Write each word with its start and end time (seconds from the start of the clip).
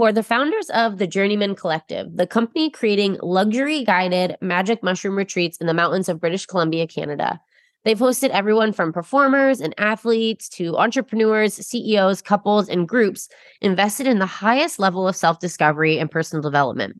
who 0.00 0.06
are 0.06 0.12
the 0.14 0.22
founders 0.22 0.70
of 0.70 0.96
the 0.96 1.06
Journeymen 1.06 1.54
Collective, 1.54 2.16
the 2.16 2.26
company 2.26 2.70
creating 2.70 3.18
luxury 3.20 3.84
guided 3.84 4.34
magic 4.40 4.82
mushroom 4.82 5.14
retreats 5.14 5.58
in 5.58 5.66
the 5.66 5.74
mountains 5.74 6.08
of 6.08 6.18
British 6.18 6.46
Columbia, 6.46 6.86
Canada. 6.86 7.38
They've 7.84 7.98
hosted 7.98 8.30
everyone 8.30 8.72
from 8.72 8.94
performers 8.94 9.60
and 9.60 9.74
athletes 9.76 10.48
to 10.56 10.78
entrepreneurs, 10.78 11.52
CEOs, 11.52 12.22
couples, 12.22 12.66
and 12.66 12.88
groups 12.88 13.28
invested 13.60 14.06
in 14.06 14.20
the 14.20 14.24
highest 14.24 14.78
level 14.78 15.06
of 15.06 15.16
self 15.16 15.38
discovery 15.38 15.98
and 15.98 16.10
personal 16.10 16.40
development. 16.40 16.98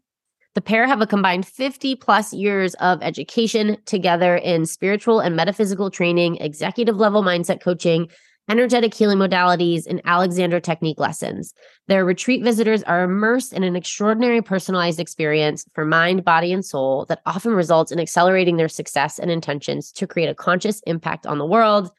The 0.54 0.60
pair 0.60 0.86
have 0.86 1.00
a 1.00 1.06
combined 1.06 1.46
50 1.46 1.94
plus 1.94 2.34
years 2.34 2.74
of 2.74 3.02
education 3.02 3.78
together 3.86 4.36
in 4.36 4.66
spiritual 4.66 5.20
and 5.20 5.34
metaphysical 5.34 5.90
training, 5.90 6.36
executive 6.36 6.96
level 6.96 7.22
mindset 7.22 7.62
coaching, 7.62 8.10
energetic 8.50 8.92
healing 8.92 9.18
modalities, 9.18 9.86
and 9.86 10.02
Alexander 10.04 10.58
technique 10.58 10.98
lessons. 10.98 11.54
Their 11.86 12.04
retreat 12.04 12.42
visitors 12.42 12.82
are 12.82 13.04
immersed 13.04 13.52
in 13.52 13.62
an 13.62 13.76
extraordinary 13.76 14.42
personalized 14.42 14.98
experience 14.98 15.64
for 15.72 15.84
mind, 15.84 16.24
body, 16.24 16.52
and 16.52 16.64
soul 16.64 17.06
that 17.08 17.22
often 17.24 17.52
results 17.52 17.92
in 17.92 18.00
accelerating 18.00 18.56
their 18.56 18.68
success 18.68 19.20
and 19.20 19.30
intentions 19.30 19.92
to 19.92 20.06
create 20.06 20.28
a 20.28 20.34
conscious 20.34 20.80
impact 20.80 21.26
on 21.26 21.38
the 21.38 21.46
world. 21.46 21.90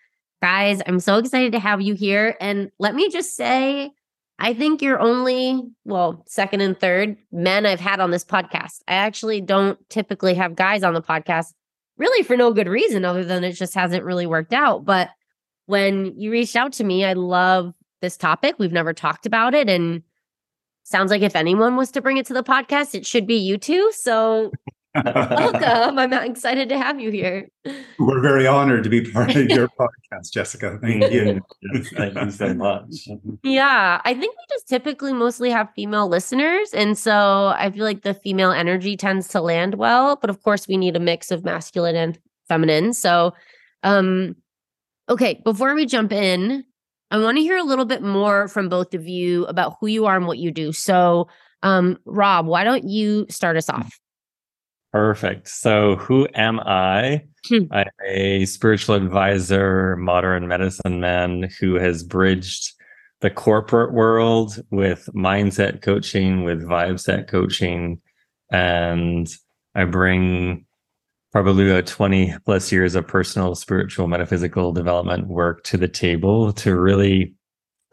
Guys, 0.42 0.82
I'm 0.86 1.00
so 1.00 1.18
excited 1.18 1.54
to 1.54 1.60
have 1.60 1.82
you 1.82 1.94
here. 1.94 2.36
And 2.42 2.70
let 2.80 2.96
me 2.96 3.10
just 3.10 3.36
say, 3.36 3.92
I 4.38 4.54
think 4.54 4.82
you're 4.82 5.00
only, 5.00 5.62
well, 5.86 6.24
second 6.28 6.62
and 6.62 6.78
third 6.78 7.16
men 7.32 7.66
I've 7.66 7.80
had 7.80 8.00
on 8.00 8.12
this 8.12 8.26
podcast. 8.26 8.82
I 8.88 8.96
actually 8.96 9.40
don't 9.40 9.80
typically 9.90 10.34
have 10.34 10.56
guys 10.56 10.84
on 10.84 10.96
the 10.96 11.02
podcast, 11.02 11.54
really 11.98 12.24
for 12.24 12.36
no 12.36 12.52
good 12.52 12.68
reason 12.68 13.06
other 13.06 13.24
than 13.24 13.44
it 13.44 13.54
just 13.54 13.76
hasn't 13.76 14.04
really 14.04 14.26
worked 14.26 14.52
out. 14.52 14.84
But 14.84 15.12
when 15.72 16.14
you 16.20 16.32
reached 16.32 16.58
out 16.58 16.74
to 16.74 16.84
me, 16.84 17.06
I 17.06 17.14
love 17.14 17.74
this 18.02 18.18
topic. 18.18 18.56
We've 18.60 18.74
never 18.74 18.94
talked 18.94 19.26
about 19.26 19.54
it. 19.54 19.70
And 19.70 20.04
sounds 20.84 21.12
like 21.12 21.22
if 21.22 21.34
anyone 21.34 21.78
was 21.78 21.92
to 21.92 22.02
bring 22.02 22.18
it 22.18 22.26
to 22.26 22.34
the 22.34 22.44
podcast, 22.44 22.94
it 22.94 23.06
should 23.06 23.26
be 23.26 23.36
you 23.36 23.58
two. 23.58 23.90
So 23.94 24.52
welcome. 25.06 25.98
I'm 25.98 26.12
excited 26.12 26.68
to 26.68 26.78
have 26.78 27.00
you 27.00 27.10
here. 27.10 27.48
We're 27.98 28.20
very 28.20 28.46
honored 28.46 28.84
to 28.84 28.90
be 28.90 29.10
part 29.10 29.34
of 29.34 29.48
your 29.48 29.70
podcast, 29.80 30.34
Jessica. 30.34 30.78
Thank 30.82 31.10
you. 31.10 31.40
Thank 31.96 32.16
you 32.16 32.32
so 32.32 32.54
much. 32.54 33.08
Yeah, 33.42 34.02
I 34.04 34.14
think 34.14 34.36
we 34.36 34.44
just 34.54 34.68
typically 34.68 35.14
mostly 35.14 35.52
have 35.52 35.70
female 35.74 36.10
listeners. 36.10 36.74
And 36.74 36.98
so 36.98 37.54
I 37.56 37.72
feel 37.72 37.86
like 37.86 38.02
the 38.02 38.14
female 38.14 38.52
energy 38.52 38.98
tends 38.98 39.30
to 39.30 39.40
land 39.40 39.76
well. 39.76 40.18
But 40.18 40.30
of 40.30 40.44
course, 40.44 40.68
we 40.68 40.76
need 40.76 40.98
a 40.98 41.00
mix 41.00 41.32
of 41.32 41.46
masculine 41.46 41.96
and 41.96 42.20
feminine. 42.50 42.92
So, 42.92 43.34
um, 43.84 44.36
Okay, 45.12 45.42
before 45.44 45.76
we 45.76 45.86
jump 45.86 46.14
in, 46.14 46.64
I 47.12 47.18
want 47.18 47.36
to 47.36 47.44
hear 47.44 47.58
a 47.58 47.64
little 47.64 47.84
bit 47.84 48.02
more 48.02 48.48
from 48.48 48.70
both 48.70 48.94
of 48.94 49.10
you 49.10 49.46
about 49.48 49.76
who 49.82 49.88
you 49.88 50.06
are 50.06 50.16
and 50.16 50.26
what 50.26 50.38
you 50.38 50.52
do. 50.52 50.72
So, 50.72 51.28
um, 51.64 51.98
Rob, 52.06 52.46
why 52.46 52.64
don't 52.64 52.86
you 52.86 53.26
start 53.30 53.58
us 53.58 53.70
off? 53.70 54.00
Perfect. 54.94 55.50
So, 55.50 55.98
who 55.98 56.30
am 56.34 56.62
I? 56.62 57.26
Hmm. 57.46 57.66
I'm 57.72 57.90
a 58.08 58.46
spiritual 58.46 58.96
advisor, 58.96 59.98
modern 59.98 60.48
medicine 60.48 61.02
man 61.02 61.50
who 61.60 61.76
has 61.76 62.04
bridged 62.04 62.72
the 63.20 63.30
corporate 63.30 63.94
world 63.94 64.62
with 64.70 65.10
mindset 65.14 65.82
coaching, 65.82 66.46
with 66.46 66.64
vibe 66.64 67.02
set 67.02 67.28
coaching. 67.28 68.00
And 68.50 69.30
I 69.76 69.84
bring 69.84 70.66
probably 71.32 71.70
about 71.70 71.88
20 71.88 72.36
plus 72.46 72.72
years 72.72 72.96
of 72.96 73.08
personal, 73.08 73.56
spiritual, 73.56 74.08
metaphysical 74.08 74.72
development 74.74 75.28
work 75.28 75.64
to 75.64 75.78
the 75.78 75.88
table 75.88 76.52
to 76.54 76.78
really 76.78 77.34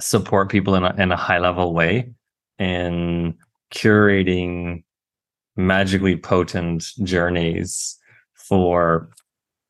support 0.00 0.50
people 0.50 0.74
in 0.74 0.84
a, 0.84 0.94
in 0.98 1.12
a 1.12 1.16
high 1.16 1.38
level 1.38 1.72
way 1.72 2.10
in 2.58 3.34
curating 3.72 4.82
magically 5.56 6.16
potent 6.16 6.84
journeys 7.02 7.96
for 8.34 9.10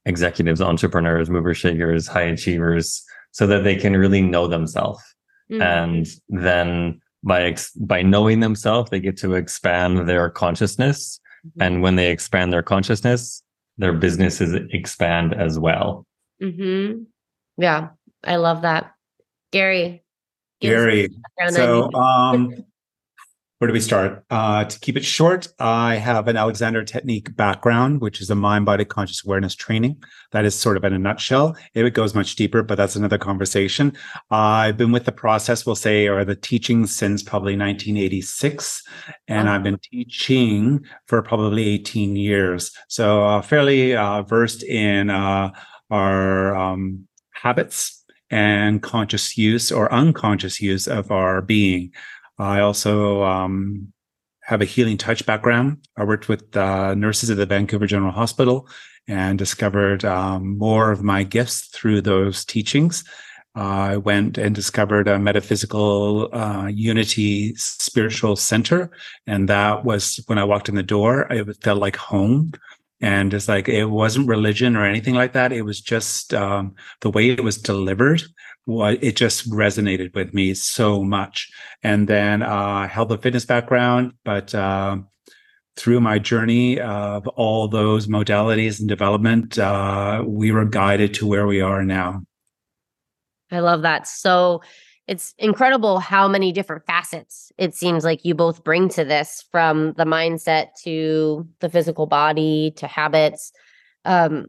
executives, 0.06 0.60
entrepreneurs, 0.60 1.28
mover 1.28 1.54
shakers, 1.54 2.06
high 2.06 2.22
achievers, 2.22 3.02
so 3.32 3.46
that 3.46 3.64
they 3.64 3.76
can 3.76 3.96
really 3.96 4.22
know 4.22 4.46
themselves. 4.46 5.02
Mm-hmm. 5.50 5.62
And 5.62 6.06
then 6.28 7.00
by 7.22 7.42
ex- 7.42 7.72
by 7.72 8.02
knowing 8.02 8.40
themselves, 8.40 8.90
they 8.90 9.00
get 9.00 9.16
to 9.18 9.34
expand 9.34 10.08
their 10.08 10.30
consciousness. 10.30 11.20
Mm-hmm. 11.46 11.62
And 11.62 11.82
when 11.82 11.96
they 11.96 12.10
expand 12.10 12.52
their 12.52 12.62
consciousness, 12.62 13.42
their 13.78 13.92
businesses 13.92 14.54
expand 14.72 15.34
as 15.34 15.58
well. 15.58 16.04
Mm-hmm. 16.42 17.02
Yeah, 17.56 17.90
I 18.24 18.36
love 18.36 18.62
that. 18.62 18.92
Gary. 19.52 20.04
Gary. 20.60 21.08
So, 21.50 21.92
um, 21.94 22.52
where 23.58 23.66
do 23.66 23.72
we 23.72 23.80
start? 23.80 24.24
Uh, 24.30 24.64
to 24.64 24.78
keep 24.78 24.96
it 24.96 25.04
short, 25.04 25.48
I 25.58 25.96
have 25.96 26.28
an 26.28 26.36
Alexander 26.36 26.84
Technique 26.84 27.34
background, 27.34 28.00
which 28.00 28.20
is 28.20 28.30
a 28.30 28.36
mind 28.36 28.66
body 28.66 28.84
conscious 28.84 29.24
awareness 29.24 29.56
training. 29.56 30.00
That 30.30 30.44
is 30.44 30.54
sort 30.54 30.76
of 30.76 30.84
in 30.84 30.92
a 30.92 30.98
nutshell. 30.98 31.56
It 31.74 31.90
goes 31.90 32.14
much 32.14 32.36
deeper, 32.36 32.62
but 32.62 32.76
that's 32.76 32.94
another 32.94 33.18
conversation. 33.18 33.96
Uh, 34.30 34.36
I've 34.36 34.76
been 34.76 34.92
with 34.92 35.06
the 35.06 35.12
process, 35.12 35.66
we'll 35.66 35.74
say, 35.74 36.06
or 36.06 36.24
the 36.24 36.36
teaching 36.36 36.86
since 36.86 37.20
probably 37.20 37.56
1986. 37.56 38.84
And 39.26 39.48
I've 39.48 39.64
been 39.64 39.78
teaching 39.78 40.84
for 41.06 41.20
probably 41.20 41.68
18 41.68 42.14
years. 42.14 42.70
So 42.86 43.24
uh, 43.24 43.42
fairly 43.42 43.96
uh, 43.96 44.22
versed 44.22 44.62
in 44.62 45.10
uh, 45.10 45.50
our 45.90 46.54
um, 46.54 47.08
habits 47.32 48.04
and 48.30 48.82
conscious 48.82 49.36
use 49.36 49.72
or 49.72 49.92
unconscious 49.92 50.60
use 50.60 50.86
of 50.86 51.10
our 51.10 51.40
being. 51.40 51.92
I 52.38 52.60
also 52.60 53.22
um, 53.24 53.92
have 54.42 54.62
a 54.62 54.66
healing 54.66 54.96
touch 54.96 55.26
background. 55.26 55.86
I 55.96 56.04
worked 56.04 56.28
with 56.28 56.56
uh, 56.56 56.94
nurses 56.94 57.30
at 57.30 57.36
the 57.36 57.46
Vancouver 57.46 57.86
General 57.86 58.12
Hospital 58.12 58.68
and 59.06 59.38
discovered 59.38 60.04
um, 60.04 60.58
more 60.58 60.90
of 60.90 61.02
my 61.02 61.22
gifts 61.22 61.68
through 61.68 62.02
those 62.02 62.44
teachings. 62.44 63.04
Uh, 63.56 63.60
I 63.92 63.96
went 63.96 64.38
and 64.38 64.54
discovered 64.54 65.08
a 65.08 65.18
metaphysical 65.18 66.28
uh, 66.32 66.68
unity 66.72 67.54
spiritual 67.56 68.36
center. 68.36 68.90
And 69.26 69.48
that 69.48 69.84
was 69.84 70.22
when 70.26 70.38
I 70.38 70.44
walked 70.44 70.68
in 70.68 70.76
the 70.76 70.82
door, 70.82 71.26
it 71.30 71.62
felt 71.62 71.80
like 71.80 71.96
home. 71.96 72.52
And 73.00 73.32
it's 73.32 73.48
like, 73.48 73.68
it 73.68 73.86
wasn't 73.86 74.28
religion 74.28 74.76
or 74.76 74.84
anything 74.84 75.14
like 75.14 75.32
that. 75.34 75.52
It 75.52 75.62
was 75.62 75.80
just 75.80 76.34
um, 76.34 76.74
the 77.00 77.10
way 77.10 77.30
it 77.30 77.44
was 77.44 77.56
delivered 77.56 78.22
it 78.68 79.16
just 79.16 79.50
resonated 79.50 80.14
with 80.14 80.34
me 80.34 80.54
so 80.54 81.02
much. 81.02 81.50
And 81.82 82.08
then 82.08 82.42
uh, 82.42 82.86
health 82.88 83.10
a 83.10 83.18
fitness 83.18 83.44
background, 83.44 84.12
but 84.24 84.54
uh, 84.54 84.98
through 85.76 86.00
my 86.00 86.18
journey 86.18 86.80
of 86.80 87.26
all 87.28 87.68
those 87.68 88.06
modalities 88.06 88.78
and 88.80 88.88
development, 88.88 89.58
uh, 89.58 90.22
we 90.26 90.52
were 90.52 90.64
guided 90.64 91.14
to 91.14 91.26
where 91.26 91.46
we 91.46 91.60
are 91.60 91.84
now. 91.84 92.22
I 93.50 93.60
love 93.60 93.82
that. 93.82 94.06
So 94.06 94.60
it's 95.08 95.34
incredible 95.38 95.98
how 95.98 96.28
many 96.28 96.52
different 96.52 96.84
facets 96.86 97.50
it 97.58 97.74
seems 97.74 98.04
like 98.04 98.24
you 98.24 98.34
both 98.34 98.62
bring 98.62 98.88
to 98.90 99.04
this 99.04 99.44
from 99.50 99.94
the 99.94 100.04
mindset 100.04 100.68
to 100.84 101.48
the 101.60 101.68
physical 101.68 102.06
body 102.06 102.72
to 102.76 102.86
habits. 102.86 103.52
Um, 104.04 104.46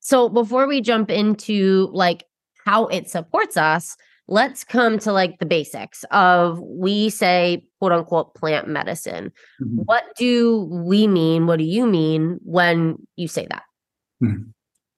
so 0.00 0.28
before 0.28 0.68
we 0.68 0.80
jump 0.80 1.10
into 1.10 1.88
like 1.92 2.24
how 2.64 2.86
it 2.86 3.10
supports 3.10 3.56
us. 3.56 3.96
let's 4.28 4.64
come 4.64 4.98
to 5.00 5.12
like 5.12 5.38
the 5.38 5.46
basics 5.46 6.04
of 6.10 6.58
we 6.60 7.10
say 7.10 7.64
quote 7.78 7.92
unquote 7.92 8.34
plant 8.34 8.68
medicine. 8.68 9.32
Mm-hmm. 9.60 9.82
What 9.84 10.04
do 10.16 10.68
we 10.70 11.06
mean? 11.06 11.46
What 11.46 11.58
do 11.58 11.64
you 11.64 11.86
mean 11.86 12.38
when 12.42 12.96
you 13.16 13.28
say 13.28 13.46
that? 13.50 13.62
Mm-hmm. 14.22 14.50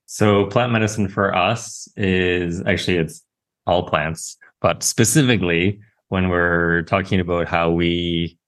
So 0.07 0.47
plant 0.47 0.73
medicine 0.73 1.09
for 1.09 1.35
us 1.35 1.89
is 1.97 2.63
actually 2.67 2.99
it's 2.99 3.23
all 3.67 3.89
plants, 3.89 4.37
but 4.65 4.83
specifically 4.83 5.79
when 6.09 6.31
we're 6.31 6.85
talking 6.85 7.21
about 7.21 7.47
how 7.47 7.71
we 7.71 8.39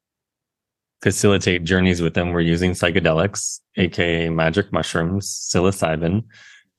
facilitate 1.02 1.62
journeys 1.64 2.00
with 2.00 2.14
them, 2.14 2.30
we're 2.30 2.40
using 2.40 2.70
psychedelics, 2.70 3.60
aka 3.76 4.30
magic 4.30 4.72
mushrooms, 4.72 5.28
psilocybin. 5.28 6.24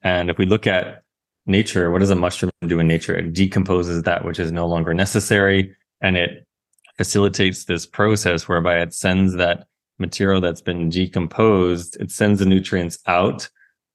And 0.01 0.31
if 0.31 0.39
we 0.39 0.47
look 0.47 0.65
at 0.65 1.03
nature, 1.45 1.91
what 1.91 1.99
does 1.99 2.09
a 2.09 2.15
mushroom 2.15 2.49
do 2.65 2.79
in 2.79 2.87
nature? 2.87 3.15
It 3.15 3.33
decomposes 3.33 4.01
that 4.01 4.25
which 4.25 4.39
is 4.39 4.51
no 4.51 4.65
longer 4.65 4.95
necessary 4.95 5.75
and 6.01 6.17
it 6.17 6.43
facilitates 6.97 7.65
this 7.65 7.85
process 7.85 8.47
whereby 8.47 8.81
it 8.81 8.91
sends 8.91 9.35
that 9.35 9.67
material 9.99 10.41
that's 10.41 10.61
been 10.61 10.89
decomposed, 10.89 11.95
it 11.99 12.09
sends 12.09 12.39
the 12.39 12.47
nutrients 12.47 12.97
out 13.05 13.47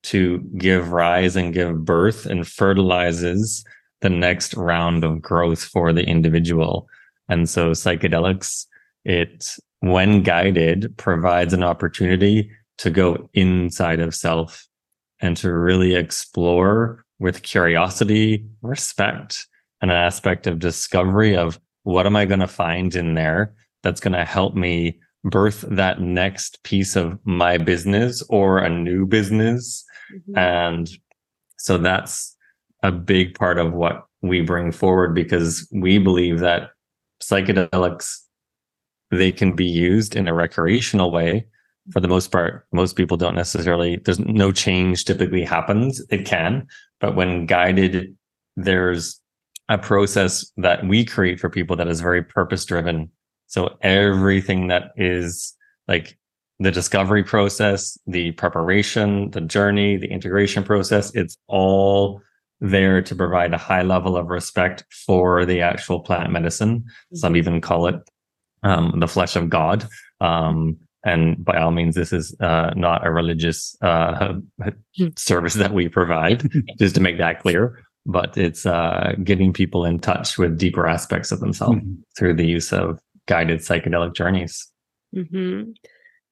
to 0.04 0.38
give 0.56 0.92
rise 0.92 1.34
and 1.34 1.52
give 1.52 1.84
birth 1.84 2.26
and 2.26 2.46
fertilizes 2.46 3.64
the 4.02 4.10
next 4.10 4.54
round 4.54 5.04
of 5.04 5.22
growth 5.22 5.64
for 5.64 5.93
the 5.93 6.04
individual. 6.04 6.88
And 7.28 7.49
so 7.49 7.70
psychedelics, 7.70 8.66
it, 9.04 9.56
when 9.81 10.22
guided, 10.22 10.96
provides 10.99 11.54
an 11.54 11.62
opportunity 11.62 12.50
to 12.78 12.90
go 12.90 13.31
inside 13.32 14.00
of 14.00 14.14
self 14.14 14.66
and 15.20 15.37
to 15.38 15.52
really 15.52 15.94
explore 15.94 17.04
with 17.19 17.43
curiosity, 17.43 18.44
respect, 18.60 19.46
and 19.81 19.90
an 19.90 19.96
aspect 19.96 20.46
of 20.46 20.58
discovery 20.58 21.37
of 21.37 21.60
what 21.84 22.06
am 22.06 22.16
I 22.16 22.25
going 22.25 22.40
to 22.40 22.49
find 22.49 22.94
in 22.94 23.14
there 23.14 23.54
that's 23.82 24.00
going 24.00 24.14
to 24.14 24.25
help 24.25 24.54
me 24.54 24.99
birth 25.25 25.64
that 25.69 26.00
next 26.00 26.62
piece 26.64 26.96
of 26.96 27.19
my 27.25 27.56
business 27.56 28.22
or 28.28 28.58
a 28.58 28.69
new 28.69 29.06
business. 29.06 29.84
Mm-hmm. 30.12 30.38
And 30.38 30.90
so 31.58 31.78
that's 31.78 32.37
a 32.82 32.93
big 32.93 33.34
part 33.34 33.58
of 33.58 33.73
what 33.73 34.06
we 34.23 34.40
bring 34.40 34.73
forward 34.73 35.14
because 35.14 35.69
we 35.73 35.99
believe 35.99 36.40
that 36.40 36.70
psychedelics 37.23 38.19
they 39.11 39.31
can 39.31 39.55
be 39.55 39.67
used 39.67 40.17
in 40.17 40.26
a 40.26 40.34
recreational 40.34 41.11
way. 41.11 41.46
For 41.90 42.00
the 42.00 42.08
most 42.08 42.31
part 42.31 42.67
most 42.73 42.96
people 42.96 43.17
don't 43.17 43.34
necessarily 43.34 43.96
there's 43.96 44.20
no 44.20 44.52
change 44.52 45.05
typically 45.05 45.44
happens. 45.44 46.02
It 46.11 46.25
can 46.25 46.67
but 47.00 47.17
when 47.17 47.44
guided 47.44 48.17
there's 48.56 49.20
a 49.69 49.76
process 49.76 50.50
that 50.56 50.87
we 50.87 51.05
create 51.05 51.40
for 51.40 51.50
people 51.50 51.76
that 51.76 51.88
is 51.88 52.00
very 52.00 52.23
purpose 52.23 52.64
driven 52.64 53.11
so 53.46 53.76
everything 53.82 54.69
that 54.69 54.93
is 54.96 55.55
like 55.88 56.17
the 56.58 56.70
discovery 56.70 57.25
process 57.25 57.99
the 58.06 58.31
preparation 58.32 59.31
the 59.31 59.40
journey 59.40 59.96
the 59.96 60.11
integration 60.11 60.62
process 60.62 61.14
it's 61.14 61.37
all 61.49 62.20
there 62.62 63.03
to 63.03 63.14
provide 63.14 63.53
a 63.53 63.59
high 63.59 63.82
level 63.82 64.17
of 64.17 64.29
respect 64.29 64.85
for 65.06 65.44
the 65.44 65.61
actual 65.61 66.00
plant 66.00 66.31
medicine. 66.31 66.85
Some 67.12 67.32
mm-hmm. 67.32 67.38
even 67.38 67.61
call 67.61 67.88
it 67.88 67.97
um, 68.62 68.94
the 69.00 69.09
flesh 69.09 69.35
of 69.35 69.50
God. 69.50 69.87
Um, 70.20 70.79
and 71.05 71.44
by 71.44 71.59
all 71.59 71.73
means, 71.73 71.97
this 71.97 72.12
is 72.12 72.35
uh, 72.41 72.70
not 72.76 73.05
a 73.05 73.11
religious 73.11 73.76
uh, 73.82 74.35
service 75.17 75.55
that 75.55 75.75
we 75.75 75.88
provide, 75.88 76.49
just 76.79 76.94
to 76.94 77.00
make 77.00 77.19
that 77.19 77.41
clear. 77.41 77.82
But 78.06 78.38
it's 78.38 78.64
uh, 78.64 79.14
getting 79.25 79.53
people 79.53 79.85
in 79.85 79.99
touch 79.99 80.38
with 80.38 80.56
deeper 80.56 80.87
aspects 80.87 81.32
of 81.32 81.41
themselves 81.41 81.79
mm-hmm. 81.79 81.94
through 82.17 82.35
the 82.35 82.47
use 82.47 82.73
of 82.73 83.00
guided 83.26 83.59
psychedelic 83.61 84.14
journeys. 84.14 84.69
Mm-hmm. 85.14 85.73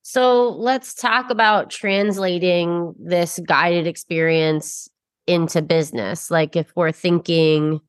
So 0.03 0.51
let's 0.51 0.95
talk 0.95 1.31
about 1.31 1.71
translating 1.71 2.95
this 2.99 3.41
guided 3.45 3.89
experience 3.89 4.89
into 5.31 5.63
business 5.63 6.31
like 6.31 6.57
if 6.57 6.71
we're 6.75 6.93
thinking 6.93 7.81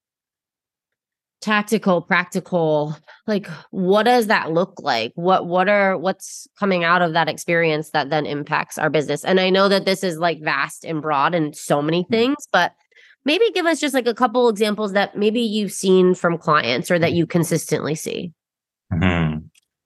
tactical 1.41 2.03
practical 2.03 2.95
like 3.25 3.47
what 3.71 4.03
does 4.03 4.27
that 4.27 4.51
look 4.51 4.79
like 4.83 5.11
what 5.15 5.47
what 5.47 5.67
are 5.67 5.97
what's 5.97 6.47
coming 6.57 6.83
out 6.83 7.01
of 7.01 7.13
that 7.13 7.27
experience 7.27 7.89
that 7.89 8.11
then 8.11 8.27
impacts 8.27 8.77
our 8.77 8.91
business 8.91 9.25
and 9.25 9.39
i 9.39 9.49
know 9.49 9.67
that 9.67 9.85
this 9.85 10.03
is 10.03 10.19
like 10.19 10.39
vast 10.41 10.85
and 10.85 11.01
broad 11.01 11.33
and 11.33 11.55
so 11.55 11.81
many 11.81 12.03
mm-hmm. 12.03 12.13
things 12.13 12.47
but 12.53 12.73
maybe 13.25 13.49
give 13.55 13.65
us 13.65 13.79
just 13.79 13.95
like 13.95 14.05
a 14.05 14.13
couple 14.13 14.49
examples 14.49 14.93
that 14.93 15.17
maybe 15.17 15.41
you've 15.41 15.71
seen 15.71 16.13
from 16.13 16.37
clients 16.37 16.91
or 16.91 16.99
that 16.99 17.13
you 17.13 17.25
consistently 17.25 17.95
see 17.95 18.31
mm-hmm. 18.93 19.39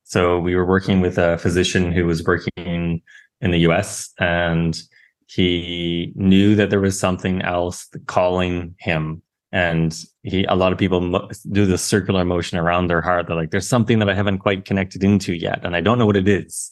so 0.03 0.37
we 0.37 0.55
were 0.55 0.65
working 0.65 0.99
with 0.99 1.17
a 1.17 1.37
physician 1.37 1.89
who 1.89 2.05
was 2.05 2.21
working 2.25 3.01
in 3.39 3.51
the 3.51 3.59
us 3.59 4.11
and 4.19 4.81
he 5.27 6.11
knew 6.15 6.55
that 6.55 6.69
there 6.69 6.79
was 6.79 6.99
something 6.99 7.41
else 7.41 7.87
calling 8.05 8.75
him. 8.79 9.21
And 9.51 9.97
he 10.23 10.43
a 10.45 10.55
lot 10.55 10.71
of 10.71 10.77
people 10.77 11.29
do 11.51 11.65
the 11.65 11.77
circular 11.77 12.25
motion 12.25 12.57
around 12.57 12.87
their 12.87 13.01
heart. 13.01 13.27
They're 13.27 13.35
like 13.35 13.51
there's 13.51 13.67
something 13.67 13.99
that 13.99 14.09
i 14.09 14.13
haven't 14.13 14.39
quite 14.39 14.65
connected 14.65 15.03
into 15.03 15.33
yet 15.33 15.63
and 15.63 15.75
i 15.75 15.81
don't 15.81 15.97
know 15.97 16.05
what 16.05 16.17
it 16.17 16.27
is. 16.27 16.69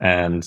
And 0.00 0.46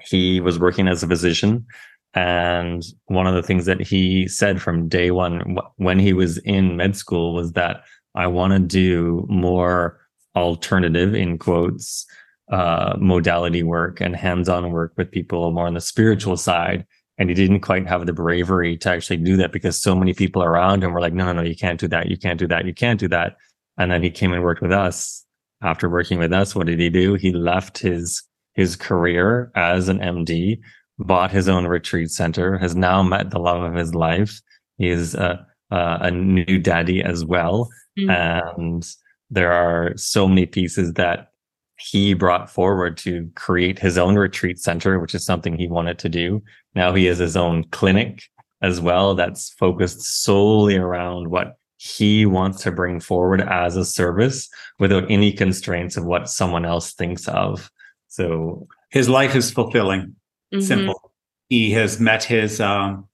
he 0.00 0.40
was 0.40 0.58
working 0.58 0.88
as 0.88 1.02
a 1.02 1.06
physician. 1.06 1.66
And 2.14 2.84
one 3.06 3.26
of 3.26 3.34
the 3.34 3.42
things 3.42 3.64
that 3.66 3.80
he 3.80 4.28
said 4.28 4.60
from 4.60 4.88
day 4.88 5.10
one 5.10 5.56
when 5.76 5.98
he 5.98 6.12
was 6.12 6.38
in 6.38 6.76
med 6.76 6.96
school 6.96 7.34
was 7.34 7.52
that 7.52 7.84
i 8.14 8.26
want 8.26 8.52
to 8.52 8.58
do 8.58 9.24
more 9.28 9.98
alternative 10.34 11.14
in 11.14 11.38
quotes 11.38 12.06
uh, 12.50 12.96
modality 12.98 13.62
work 13.62 14.00
and 14.00 14.16
hands-on 14.16 14.72
work 14.72 14.92
with 14.96 15.10
people 15.10 15.50
more 15.52 15.66
on 15.66 15.74
the 15.74 15.80
spiritual 15.80 16.36
side. 16.36 16.86
And 17.18 17.28
he 17.28 17.34
didn't 17.34 17.60
quite 17.60 17.86
have 17.86 18.06
the 18.06 18.12
bravery 18.12 18.76
to 18.78 18.90
actually 18.90 19.18
do 19.18 19.36
that 19.36 19.52
because 19.52 19.80
so 19.80 19.94
many 19.94 20.14
people 20.14 20.42
around 20.42 20.82
him 20.82 20.92
were 20.92 21.00
like 21.00 21.12
no 21.12 21.26
no 21.26 21.32
no 21.34 21.42
you 21.42 21.54
can't 21.54 21.78
do 21.78 21.86
that. 21.88 22.08
You 22.08 22.16
can't 22.16 22.38
do 22.38 22.48
that. 22.48 22.64
You 22.64 22.74
can't 22.74 22.98
do 22.98 23.08
that. 23.08 23.36
And 23.78 23.90
then 23.90 24.02
he 24.02 24.10
came 24.10 24.32
and 24.32 24.42
worked 24.42 24.62
with 24.62 24.72
us. 24.72 25.24
After 25.62 25.88
working 25.88 26.18
with 26.18 26.32
us 26.32 26.54
what 26.56 26.66
did 26.66 26.80
he 26.80 26.90
do? 26.90 27.14
He 27.14 27.32
left 27.32 27.78
his 27.78 28.22
his 28.54 28.76
career 28.76 29.52
as 29.54 29.88
an 29.88 29.98
md 29.98 30.58
bought 30.98 31.30
his 31.30 31.48
own 31.48 31.66
retreat 31.66 32.10
center 32.10 32.58
has 32.58 32.76
now 32.76 33.02
met 33.02 33.30
the 33.30 33.38
love 33.38 33.62
of 33.62 33.74
his 33.74 33.94
life. 33.94 34.40
He 34.78 34.88
is 34.88 35.14
a, 35.14 35.46
a, 35.70 35.98
a 36.02 36.10
new 36.10 36.58
daddy 36.58 37.02
as 37.02 37.24
well. 37.24 37.68
Mm-hmm. 37.98 38.08
and 38.08 38.88
there 39.28 39.52
are 39.52 39.92
so 39.96 40.26
many 40.26 40.46
pieces 40.46 40.94
that 40.94 41.31
he 41.78 42.14
brought 42.14 42.50
forward 42.50 42.96
to 42.98 43.30
create 43.34 43.78
his 43.78 43.98
own 43.98 44.16
retreat 44.16 44.58
center, 44.58 44.98
which 44.98 45.14
is 45.14 45.24
something 45.24 45.56
he 45.56 45.68
wanted 45.68 45.98
to 46.00 46.08
do. 46.08 46.42
Now 46.74 46.94
he 46.94 47.06
has 47.06 47.18
his 47.18 47.36
own 47.36 47.64
clinic 47.64 48.22
as 48.62 48.80
well 48.80 49.14
that's 49.14 49.50
focused 49.50 50.02
solely 50.02 50.76
around 50.76 51.28
what 51.28 51.56
he 51.76 52.24
wants 52.26 52.62
to 52.62 52.70
bring 52.70 53.00
forward 53.00 53.40
as 53.40 53.76
a 53.76 53.84
service 53.84 54.48
without 54.78 55.10
any 55.10 55.32
constraints 55.32 55.96
of 55.96 56.04
what 56.04 56.30
someone 56.30 56.64
else 56.64 56.92
thinks 56.92 57.26
of. 57.26 57.68
So 58.06 58.68
his 58.90 59.08
life 59.08 59.34
is 59.34 59.50
fulfilling. 59.50 60.14
Mm-hmm. 60.54 60.60
Simple. 60.60 61.12
He 61.48 61.72
has 61.72 61.98
met 61.98 62.22
his 62.22 62.60
um 62.60 63.08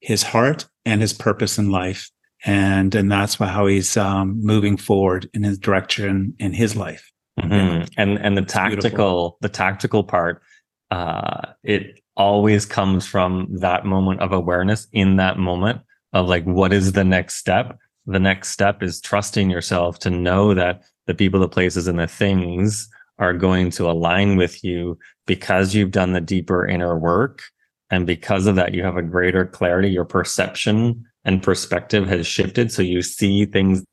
his 0.00 0.22
heart 0.22 0.66
and 0.84 1.00
his 1.00 1.12
purpose 1.12 1.58
in 1.58 1.70
life. 1.70 2.10
And 2.44 2.94
and 2.94 3.10
that's 3.10 3.36
how 3.36 3.66
he's 3.66 3.96
um, 3.96 4.40
moving 4.44 4.76
forward 4.76 5.30
in 5.32 5.44
his 5.44 5.58
direction 5.58 6.34
in 6.38 6.52
his 6.52 6.74
life. 6.74 7.11
Mm-hmm. 7.40 7.84
And 7.96 8.18
and 8.18 8.36
the 8.36 8.42
tactical 8.42 9.38
the 9.40 9.48
tactical 9.48 10.04
part, 10.04 10.42
uh, 10.90 11.52
it 11.62 12.00
always 12.16 12.66
comes 12.66 13.06
from 13.06 13.48
that 13.50 13.86
moment 13.86 14.20
of 14.20 14.32
awareness 14.32 14.86
in 14.92 15.16
that 15.16 15.38
moment 15.38 15.80
of 16.12 16.28
like 16.28 16.44
what 16.44 16.72
is 16.72 16.92
the 16.92 17.04
next 17.04 17.36
step. 17.36 17.78
The 18.06 18.20
next 18.20 18.50
step 18.50 18.82
is 18.82 19.00
trusting 19.00 19.50
yourself 19.50 19.98
to 20.00 20.10
know 20.10 20.54
that 20.54 20.82
the 21.06 21.14
people, 21.14 21.40
the 21.40 21.48
places, 21.48 21.88
and 21.88 21.98
the 21.98 22.06
things 22.06 22.88
are 23.18 23.32
going 23.32 23.70
to 23.70 23.88
align 23.88 24.36
with 24.36 24.62
you 24.64 24.98
because 25.26 25.74
you've 25.74 25.90
done 25.90 26.12
the 26.12 26.20
deeper 26.20 26.66
inner 26.66 26.98
work. 26.98 27.42
And 27.90 28.06
because 28.06 28.46
of 28.46 28.56
that, 28.56 28.74
you 28.74 28.82
have 28.82 28.96
a 28.96 29.02
greater 29.02 29.46
clarity. 29.46 29.90
Your 29.90 30.04
perception 30.04 31.04
and 31.24 31.42
perspective 31.42 32.08
has 32.08 32.26
shifted. 32.26 32.72
So 32.72 32.82
you 32.82 33.02
see 33.02 33.44
things 33.46 33.84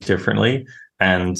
differently. 0.00 0.66
And 1.00 1.36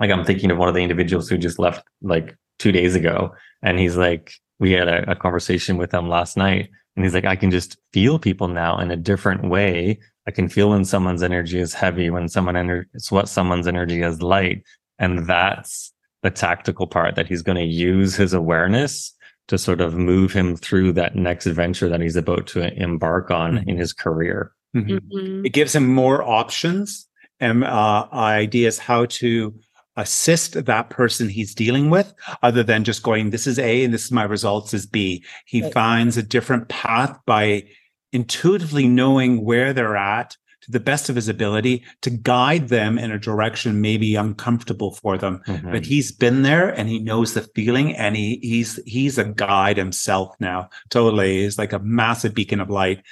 like 0.00 0.10
I'm 0.10 0.24
thinking 0.24 0.50
of 0.50 0.58
one 0.58 0.68
of 0.68 0.74
the 0.74 0.82
individuals 0.82 1.28
who 1.28 1.38
just 1.38 1.58
left 1.58 1.86
like 2.02 2.36
two 2.58 2.72
days 2.72 2.94
ago, 2.94 3.34
and 3.62 3.78
he's 3.78 3.96
like, 3.96 4.32
we 4.58 4.72
had 4.72 4.88
a, 4.88 5.10
a 5.12 5.14
conversation 5.14 5.76
with 5.76 5.92
him 5.92 6.08
last 6.08 6.36
night, 6.36 6.70
and 6.96 7.04
he's 7.04 7.14
like, 7.14 7.26
I 7.26 7.36
can 7.36 7.50
just 7.50 7.76
feel 7.92 8.18
people 8.18 8.48
now 8.48 8.78
in 8.78 8.90
a 8.90 8.96
different 8.96 9.44
way. 9.44 9.98
I 10.26 10.30
can 10.30 10.48
feel 10.48 10.70
when 10.70 10.84
someone's 10.84 11.22
energy 11.22 11.58
is 11.58 11.74
heavy, 11.74 12.10
when 12.10 12.28
someone 12.28 12.54
ener- 12.54 12.86
it's 12.94 13.12
what 13.12 13.28
someone's 13.28 13.66
energy 13.66 14.02
is 14.02 14.22
light, 14.22 14.64
and 14.98 15.26
that's 15.26 15.92
the 16.22 16.30
tactical 16.30 16.86
part 16.86 17.14
that 17.14 17.26
he's 17.26 17.42
going 17.42 17.56
to 17.56 17.64
use 17.64 18.14
his 18.14 18.32
awareness 18.34 19.14
to 19.48 19.58
sort 19.58 19.80
of 19.80 19.94
move 19.94 20.32
him 20.32 20.56
through 20.56 20.92
that 20.92 21.16
next 21.16 21.46
venture 21.46 21.88
that 21.88 22.00
he's 22.00 22.16
about 22.16 22.46
to 22.46 22.72
embark 22.80 23.30
on 23.30 23.54
mm-hmm. 23.54 23.68
in 23.68 23.76
his 23.76 23.92
career. 23.92 24.52
Mm-hmm. 24.76 25.16
Mm-hmm. 25.16 25.46
It 25.46 25.52
gives 25.52 25.74
him 25.74 25.92
more 25.92 26.22
options 26.22 27.08
and 27.40 27.64
uh, 27.64 28.06
ideas 28.12 28.78
how 28.78 29.06
to 29.06 29.54
assist 29.96 30.64
that 30.64 30.90
person 30.90 31.28
he's 31.28 31.54
dealing 31.54 31.90
with 31.90 32.12
other 32.42 32.62
than 32.62 32.84
just 32.84 33.02
going 33.02 33.30
this 33.30 33.46
is 33.46 33.58
a 33.58 33.84
and 33.84 33.92
this 33.92 34.04
is 34.04 34.12
my 34.12 34.22
results 34.22 34.72
is 34.72 34.86
b 34.86 35.22
he 35.46 35.62
right. 35.62 35.72
finds 35.72 36.16
a 36.16 36.22
different 36.22 36.68
path 36.68 37.18
by 37.26 37.64
intuitively 38.12 38.88
knowing 38.88 39.44
where 39.44 39.72
they're 39.72 39.96
at 39.96 40.36
to 40.62 40.70
the 40.70 40.80
best 40.80 41.08
of 41.08 41.16
his 41.16 41.28
ability 41.28 41.82
to 42.02 42.10
guide 42.10 42.68
them 42.68 42.98
in 42.98 43.10
a 43.10 43.18
direction 43.18 43.80
maybe 43.80 44.14
uncomfortable 44.14 44.92
for 44.92 45.18
them 45.18 45.42
mm-hmm. 45.46 45.70
but 45.70 45.84
he's 45.84 46.12
been 46.12 46.42
there 46.42 46.68
and 46.68 46.88
he 46.88 46.98
knows 46.98 47.34
the 47.34 47.42
feeling 47.54 47.96
and 47.96 48.16
he 48.16 48.38
he's 48.42 48.78
he's 48.86 49.18
a 49.18 49.24
guide 49.24 49.76
himself 49.76 50.34
now 50.38 50.68
totally 50.88 51.42
he's 51.42 51.58
like 51.58 51.72
a 51.72 51.78
massive 51.80 52.34
beacon 52.34 52.60
of 52.60 52.70
light 52.70 53.02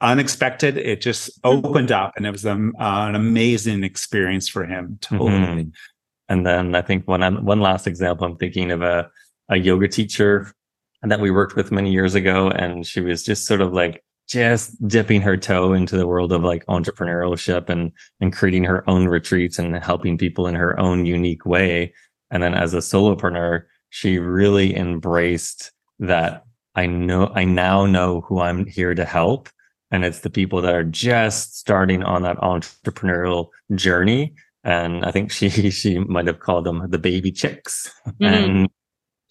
unexpected 0.00 0.76
it 0.76 1.00
just 1.00 1.40
mm-hmm. 1.42 1.64
opened 1.64 1.92
up 1.92 2.12
and 2.16 2.26
it 2.26 2.30
was 2.30 2.44
a, 2.44 2.52
uh, 2.52 3.06
an 3.08 3.14
amazing 3.14 3.84
experience 3.84 4.48
for 4.48 4.64
him 4.64 4.98
totally 5.00 5.30
mm-hmm. 5.30 5.68
And 6.28 6.46
then 6.46 6.74
i 6.74 6.82
think 6.82 7.06
one 7.06 7.44
one 7.44 7.60
last 7.60 7.86
example 7.86 8.26
i'm 8.26 8.36
thinking 8.36 8.70
of 8.70 8.82
a 8.82 9.08
a 9.50 9.56
yoga 9.56 9.88
teacher 9.88 10.52
that 11.02 11.20
we 11.20 11.30
worked 11.30 11.56
with 11.56 11.72
many 11.72 11.92
years 11.92 12.14
ago 12.14 12.50
and 12.50 12.86
she 12.86 13.00
was 13.00 13.22
just 13.22 13.46
sort 13.46 13.60
of 13.60 13.72
like 13.72 14.02
just 14.28 14.86
dipping 14.86 15.22
her 15.22 15.36
toe 15.36 15.72
into 15.72 15.96
the 15.96 16.06
world 16.06 16.32
of 16.32 16.42
like 16.42 16.64
entrepreneurship 16.66 17.68
and 17.68 17.90
and 18.20 18.32
creating 18.32 18.64
her 18.64 18.88
own 18.88 19.06
retreats 19.06 19.58
and 19.58 19.74
helping 19.76 20.18
people 20.18 20.46
in 20.46 20.54
her 20.54 20.78
own 20.78 21.06
unique 21.06 21.46
way. 21.46 21.92
And 22.30 22.42
then 22.42 22.54
as 22.54 22.74
a 22.74 22.78
solopreneur 22.78 23.64
she 23.90 24.18
really 24.18 24.76
embraced 24.76 25.72
that 25.98 26.44
i 26.74 26.84
know 26.84 27.32
i 27.34 27.42
now 27.42 27.86
know 27.86 28.20
who 28.22 28.40
i'm 28.40 28.66
here 28.66 28.94
to 28.94 29.04
help. 29.04 29.48
And 29.90 30.04
it's 30.04 30.20
the 30.20 30.30
people 30.30 30.60
that 30.60 30.74
are 30.74 30.84
just 30.84 31.58
starting 31.58 32.02
on 32.02 32.20
that 32.22 32.36
entrepreneurial 32.38 33.48
journey 33.74 34.34
and 34.64 35.04
i 35.04 35.10
think 35.10 35.30
she 35.30 35.48
she 35.70 35.98
might 35.98 36.26
have 36.26 36.40
called 36.40 36.64
them 36.64 36.82
the 36.90 36.98
baby 36.98 37.30
chicks 37.30 37.92
mm-hmm. 38.06 38.24
and 38.24 38.68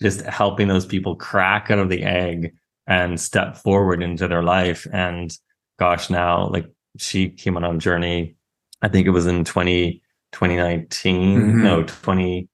just 0.01 0.21
helping 0.21 0.67
those 0.67 0.85
people 0.85 1.15
crack 1.15 1.71
out 1.71 1.79
of 1.79 1.89
the 1.89 2.03
egg 2.03 2.53
and 2.87 3.19
step 3.19 3.57
forward 3.57 4.01
into 4.01 4.27
their 4.27 4.43
life. 4.43 4.87
And 4.91 5.31
gosh, 5.77 6.09
now 6.09 6.47
like 6.49 6.65
she 6.97 7.29
came 7.29 7.57
on 7.57 7.63
a 7.63 7.77
journey, 7.77 8.35
I 8.81 8.87
think 8.87 9.07
it 9.07 9.11
was 9.11 9.27
in 9.27 9.43
20, 9.43 10.01
2019, 10.31 11.39
mm-hmm. 11.39 11.63
no, 11.63 11.83
20, 11.83 12.47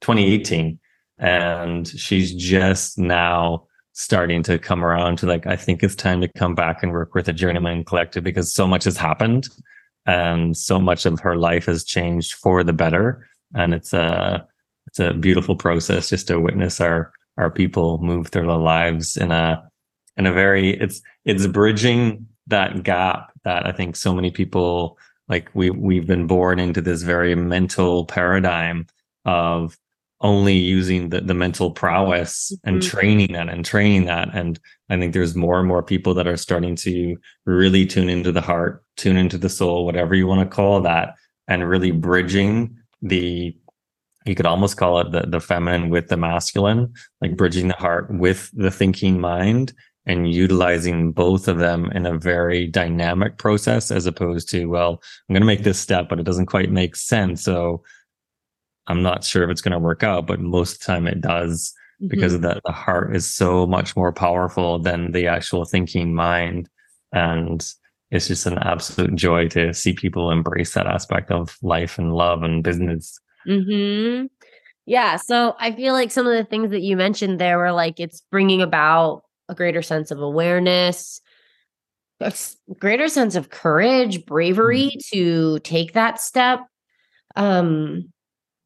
2018. 0.00 0.78
And 1.18 1.86
she's 1.86 2.34
just 2.34 2.98
now 2.98 3.66
starting 3.92 4.42
to 4.44 4.58
come 4.58 4.84
around 4.84 5.18
to 5.18 5.26
like, 5.26 5.46
I 5.46 5.56
think 5.56 5.82
it's 5.82 5.94
time 5.94 6.20
to 6.22 6.28
come 6.28 6.54
back 6.54 6.82
and 6.82 6.92
work 6.92 7.14
with 7.14 7.28
a 7.28 7.32
Journeymen 7.32 7.84
Collective 7.84 8.24
because 8.24 8.54
so 8.54 8.66
much 8.66 8.84
has 8.84 8.96
happened 8.96 9.48
and 10.06 10.56
so 10.56 10.78
much 10.78 11.06
of 11.06 11.20
her 11.20 11.36
life 11.36 11.66
has 11.66 11.84
changed 11.84 12.34
for 12.34 12.64
the 12.64 12.72
better. 12.72 13.28
And 13.54 13.74
it's 13.74 13.92
a, 13.92 14.46
it's 14.86 14.98
a 14.98 15.14
beautiful 15.14 15.56
process 15.56 16.08
just 16.08 16.28
to 16.28 16.40
witness 16.40 16.80
our 16.80 17.12
our 17.36 17.50
people 17.50 17.98
move 17.98 18.28
through 18.28 18.46
their 18.46 18.56
lives 18.56 19.16
in 19.16 19.30
a 19.30 19.62
in 20.16 20.26
a 20.26 20.32
very 20.32 20.70
it's 20.70 21.00
it's 21.24 21.46
bridging 21.46 22.26
that 22.46 22.82
gap 22.82 23.32
that 23.44 23.66
I 23.66 23.72
think 23.72 23.96
so 23.96 24.12
many 24.12 24.30
people 24.30 24.98
like 25.28 25.48
we 25.54 25.70
we've 25.70 26.06
been 26.06 26.26
born 26.26 26.58
into 26.58 26.80
this 26.80 27.02
very 27.02 27.34
mental 27.34 28.04
paradigm 28.04 28.86
of 29.24 29.78
only 30.22 30.54
using 30.54 31.08
the, 31.08 31.20
the 31.20 31.34
mental 31.34 31.70
prowess 31.70 32.52
and 32.64 32.80
mm-hmm. 32.80 32.96
training 32.96 33.32
that 33.32 33.48
and 33.48 33.64
training 33.64 34.04
that 34.04 34.28
and 34.34 34.60
i 34.90 34.98
think 34.98 35.12
there's 35.12 35.34
more 35.34 35.58
and 35.58 35.68
more 35.68 35.82
people 35.82 36.14
that 36.14 36.26
are 36.26 36.36
starting 36.36 36.76
to 36.76 37.16
really 37.46 37.86
tune 37.86 38.08
into 38.08 38.30
the 38.30 38.40
heart 38.40 38.84
tune 38.96 39.16
into 39.16 39.38
the 39.38 39.48
soul 39.48 39.86
whatever 39.86 40.14
you 40.14 40.26
want 40.26 40.40
to 40.40 40.54
call 40.54 40.80
that 40.80 41.14
and 41.48 41.68
really 41.68 41.90
bridging 41.90 42.76
the 43.02 43.54
you 44.26 44.34
could 44.34 44.46
almost 44.46 44.76
call 44.76 45.00
it 45.00 45.12
the, 45.12 45.22
the 45.26 45.40
feminine 45.40 45.88
with 45.88 46.08
the 46.08 46.16
masculine, 46.16 46.92
like 47.20 47.36
bridging 47.36 47.68
the 47.68 47.74
heart 47.74 48.06
with 48.10 48.50
the 48.52 48.70
thinking 48.70 49.20
mind 49.20 49.72
and 50.06 50.32
utilizing 50.32 51.12
both 51.12 51.48
of 51.48 51.58
them 51.58 51.90
in 51.92 52.06
a 52.06 52.18
very 52.18 52.66
dynamic 52.66 53.38
process 53.38 53.90
as 53.90 54.06
opposed 54.06 54.48
to, 54.50 54.66
well, 54.66 55.02
I'm 55.28 55.34
going 55.34 55.42
to 55.42 55.46
make 55.46 55.62
this 55.62 55.78
step, 55.78 56.08
but 56.08 56.18
it 56.18 56.24
doesn't 56.24 56.46
quite 56.46 56.70
make 56.70 56.96
sense. 56.96 57.42
So 57.42 57.82
I'm 58.86 59.02
not 59.02 59.24
sure 59.24 59.44
if 59.44 59.50
it's 59.50 59.60
going 59.60 59.72
to 59.72 59.78
work 59.78 60.02
out, 60.02 60.26
but 60.26 60.40
most 60.40 60.74
of 60.74 60.78
the 60.80 60.84
time 60.86 61.06
it 61.06 61.20
does 61.20 61.72
mm-hmm. 62.00 62.08
because 62.08 62.34
of 62.34 62.42
that. 62.42 62.60
The 62.64 62.72
heart 62.72 63.14
is 63.14 63.30
so 63.30 63.66
much 63.66 63.96
more 63.96 64.12
powerful 64.12 64.78
than 64.78 65.12
the 65.12 65.26
actual 65.26 65.64
thinking 65.64 66.14
mind. 66.14 66.68
And 67.12 67.64
it's 68.10 68.28
just 68.28 68.46
an 68.46 68.58
absolute 68.58 69.14
joy 69.14 69.48
to 69.48 69.72
see 69.72 69.92
people 69.92 70.30
embrace 70.30 70.74
that 70.74 70.86
aspect 70.86 71.30
of 71.30 71.56
life 71.62 71.98
and 71.98 72.12
love 72.12 72.42
and 72.42 72.64
business. 72.64 73.18
Hmm. 73.44 74.26
Yeah. 74.86 75.16
So 75.16 75.54
I 75.58 75.72
feel 75.72 75.92
like 75.92 76.10
some 76.10 76.26
of 76.26 76.32
the 76.32 76.44
things 76.44 76.70
that 76.70 76.82
you 76.82 76.96
mentioned 76.96 77.38
there 77.38 77.58
were 77.58 77.72
like 77.72 78.00
it's 78.00 78.22
bringing 78.30 78.60
about 78.60 79.22
a 79.48 79.54
greater 79.54 79.82
sense 79.82 80.10
of 80.10 80.20
awareness, 80.20 81.20
a 82.20 82.32
greater 82.78 83.08
sense 83.08 83.34
of 83.34 83.50
courage, 83.50 84.26
bravery 84.26 84.88
mm-hmm. 84.88 85.16
to 85.16 85.58
take 85.60 85.92
that 85.92 86.20
step, 86.20 86.60
um, 87.36 88.12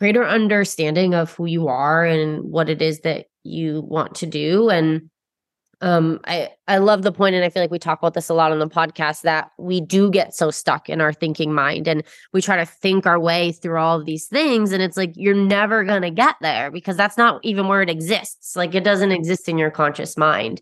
greater 0.04 0.22
understanding 0.26 1.14
of 1.14 1.32
who 1.32 1.46
you 1.46 1.66
are 1.66 2.04
and 2.04 2.44
what 2.44 2.68
it 2.68 2.82
is 2.82 3.00
that 3.00 3.24
you 3.42 3.80
want 3.88 4.14
to 4.14 4.26
do, 4.26 4.68
and 4.68 5.08
um 5.80 6.20
i 6.24 6.48
i 6.68 6.78
love 6.78 7.02
the 7.02 7.10
point 7.10 7.34
and 7.34 7.44
i 7.44 7.48
feel 7.48 7.60
like 7.60 7.70
we 7.70 7.80
talk 7.80 7.98
about 7.98 8.14
this 8.14 8.28
a 8.28 8.34
lot 8.34 8.52
on 8.52 8.60
the 8.60 8.68
podcast 8.68 9.22
that 9.22 9.50
we 9.58 9.80
do 9.80 10.08
get 10.08 10.32
so 10.32 10.48
stuck 10.48 10.88
in 10.88 11.00
our 11.00 11.12
thinking 11.12 11.52
mind 11.52 11.88
and 11.88 12.04
we 12.32 12.40
try 12.40 12.56
to 12.56 12.64
think 12.64 13.06
our 13.06 13.18
way 13.18 13.50
through 13.50 13.76
all 13.76 13.98
of 13.98 14.06
these 14.06 14.26
things 14.26 14.70
and 14.70 14.82
it's 14.82 14.96
like 14.96 15.12
you're 15.16 15.34
never 15.34 15.82
going 15.82 16.02
to 16.02 16.10
get 16.10 16.36
there 16.40 16.70
because 16.70 16.96
that's 16.96 17.18
not 17.18 17.40
even 17.42 17.66
where 17.66 17.82
it 17.82 17.90
exists. 17.90 18.54
Like 18.54 18.74
it 18.76 18.84
doesn't 18.84 19.10
exist 19.10 19.48
in 19.48 19.58
your 19.58 19.72
conscious 19.72 20.16
mind. 20.16 20.60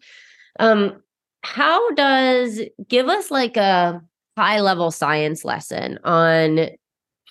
Um 0.59 1.03
how 1.43 1.91
does 1.93 2.61
give 2.89 3.09
us 3.09 3.31
like 3.31 3.59
a 3.59 4.01
high 4.39 4.61
level 4.61 4.91
science 4.91 5.45
lesson 5.45 5.99
on 6.05 6.71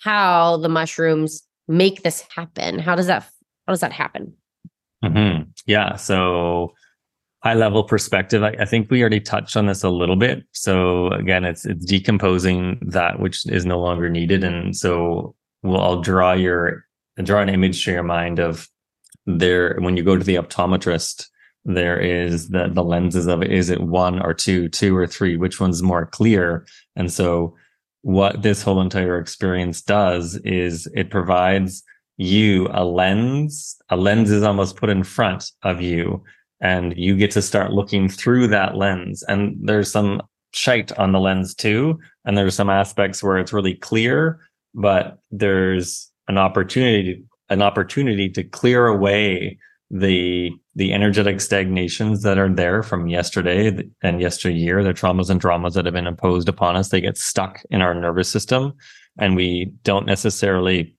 how 0.04 0.58
the 0.58 0.68
mushrooms 0.68 1.42
make 1.68 2.02
this 2.02 2.24
happen 2.34 2.78
how 2.78 2.94
does 2.94 3.06
that 3.06 3.22
how 3.66 3.72
does 3.72 3.80
that 3.80 3.92
happen 3.92 4.34
mm-hmm. 5.04 5.42
yeah 5.66 5.96
so 5.96 6.72
high 7.42 7.54
level 7.54 7.82
perspective, 7.82 8.42
I, 8.42 8.54
I, 8.60 8.64
think 8.64 8.90
we 8.90 9.00
already 9.00 9.20
touched 9.20 9.56
on 9.56 9.66
this 9.66 9.82
a 9.82 9.90
little 9.90 10.16
bit. 10.16 10.44
So 10.52 11.08
again, 11.08 11.44
it's 11.44 11.64
it's 11.64 11.84
decomposing 11.84 12.78
that 12.82 13.20
which 13.20 13.46
is 13.46 13.66
no 13.66 13.80
longer 13.80 14.08
needed, 14.08 14.44
and 14.44 14.76
so 14.76 15.34
we'll 15.62 15.80
I'll 15.80 16.00
draw 16.00 16.32
your 16.32 16.84
draw 17.22 17.40
an 17.40 17.48
image 17.48 17.84
to 17.84 17.92
your 17.92 18.02
mind 18.02 18.38
of 18.38 18.68
there 19.26 19.76
when 19.80 19.96
you 19.96 20.02
go 20.02 20.16
to 20.16 20.24
the 20.24 20.36
optometrist. 20.36 21.28
There 21.64 21.98
is 21.98 22.48
the 22.48 22.68
the 22.68 22.84
lenses 22.84 23.26
of 23.26 23.42
it. 23.42 23.52
Is 23.52 23.70
it 23.70 23.80
one 23.80 24.20
or 24.20 24.34
two, 24.34 24.68
two 24.68 24.96
or 24.96 25.06
three? 25.06 25.36
Which 25.36 25.60
one's 25.60 25.82
more 25.82 26.06
clear? 26.06 26.66
And 26.96 27.12
so, 27.12 27.56
what 28.02 28.42
this 28.42 28.62
whole 28.62 28.80
entire 28.80 29.18
experience 29.18 29.80
does 29.80 30.36
is 30.44 30.88
it 30.94 31.10
provides 31.10 31.82
you 32.16 32.68
a 32.72 32.84
lens. 32.84 33.76
A 33.88 33.96
lens 33.96 34.30
is 34.30 34.42
almost 34.42 34.76
put 34.76 34.90
in 34.90 35.02
front 35.04 35.50
of 35.62 35.80
you 35.80 36.22
and 36.60 36.96
you 36.96 37.16
get 37.16 37.30
to 37.32 37.42
start 37.42 37.72
looking 37.72 38.08
through 38.08 38.48
that 38.48 38.76
lens. 38.76 39.22
And 39.24 39.56
there's 39.60 39.90
some 39.90 40.22
shite 40.52 40.96
on 40.98 41.12
the 41.12 41.20
lens 41.20 41.54
too. 41.54 41.98
And 42.24 42.36
there's 42.36 42.54
some 42.54 42.70
aspects 42.70 43.22
where 43.22 43.38
it's 43.38 43.52
really 43.52 43.74
clear, 43.74 44.40
but 44.74 45.18
there's 45.30 46.10
an 46.28 46.38
opportunity, 46.38 47.24
an 47.48 47.62
opportunity 47.62 48.28
to 48.30 48.44
clear 48.44 48.86
away 48.86 49.58
the 49.92 50.50
the 50.74 50.94
energetic 50.94 51.40
stagnations 51.40 52.22
that 52.22 52.38
are 52.38 52.48
there 52.48 52.82
from 52.82 53.06
yesterday 53.06 53.78
and 54.02 54.20
yesteryear, 54.22 54.82
the 54.82 54.94
traumas 54.94 55.28
and 55.28 55.38
dramas 55.38 55.74
that 55.74 55.84
have 55.84 55.92
been 55.92 56.06
imposed 56.06 56.48
upon 56.48 56.76
us. 56.76 56.88
They 56.88 57.02
get 57.02 57.18
stuck 57.18 57.62
in 57.70 57.82
our 57.82 57.94
nervous 57.94 58.30
system, 58.30 58.72
and 59.18 59.36
we 59.36 59.72
don't 59.84 60.06
necessarily 60.06 60.96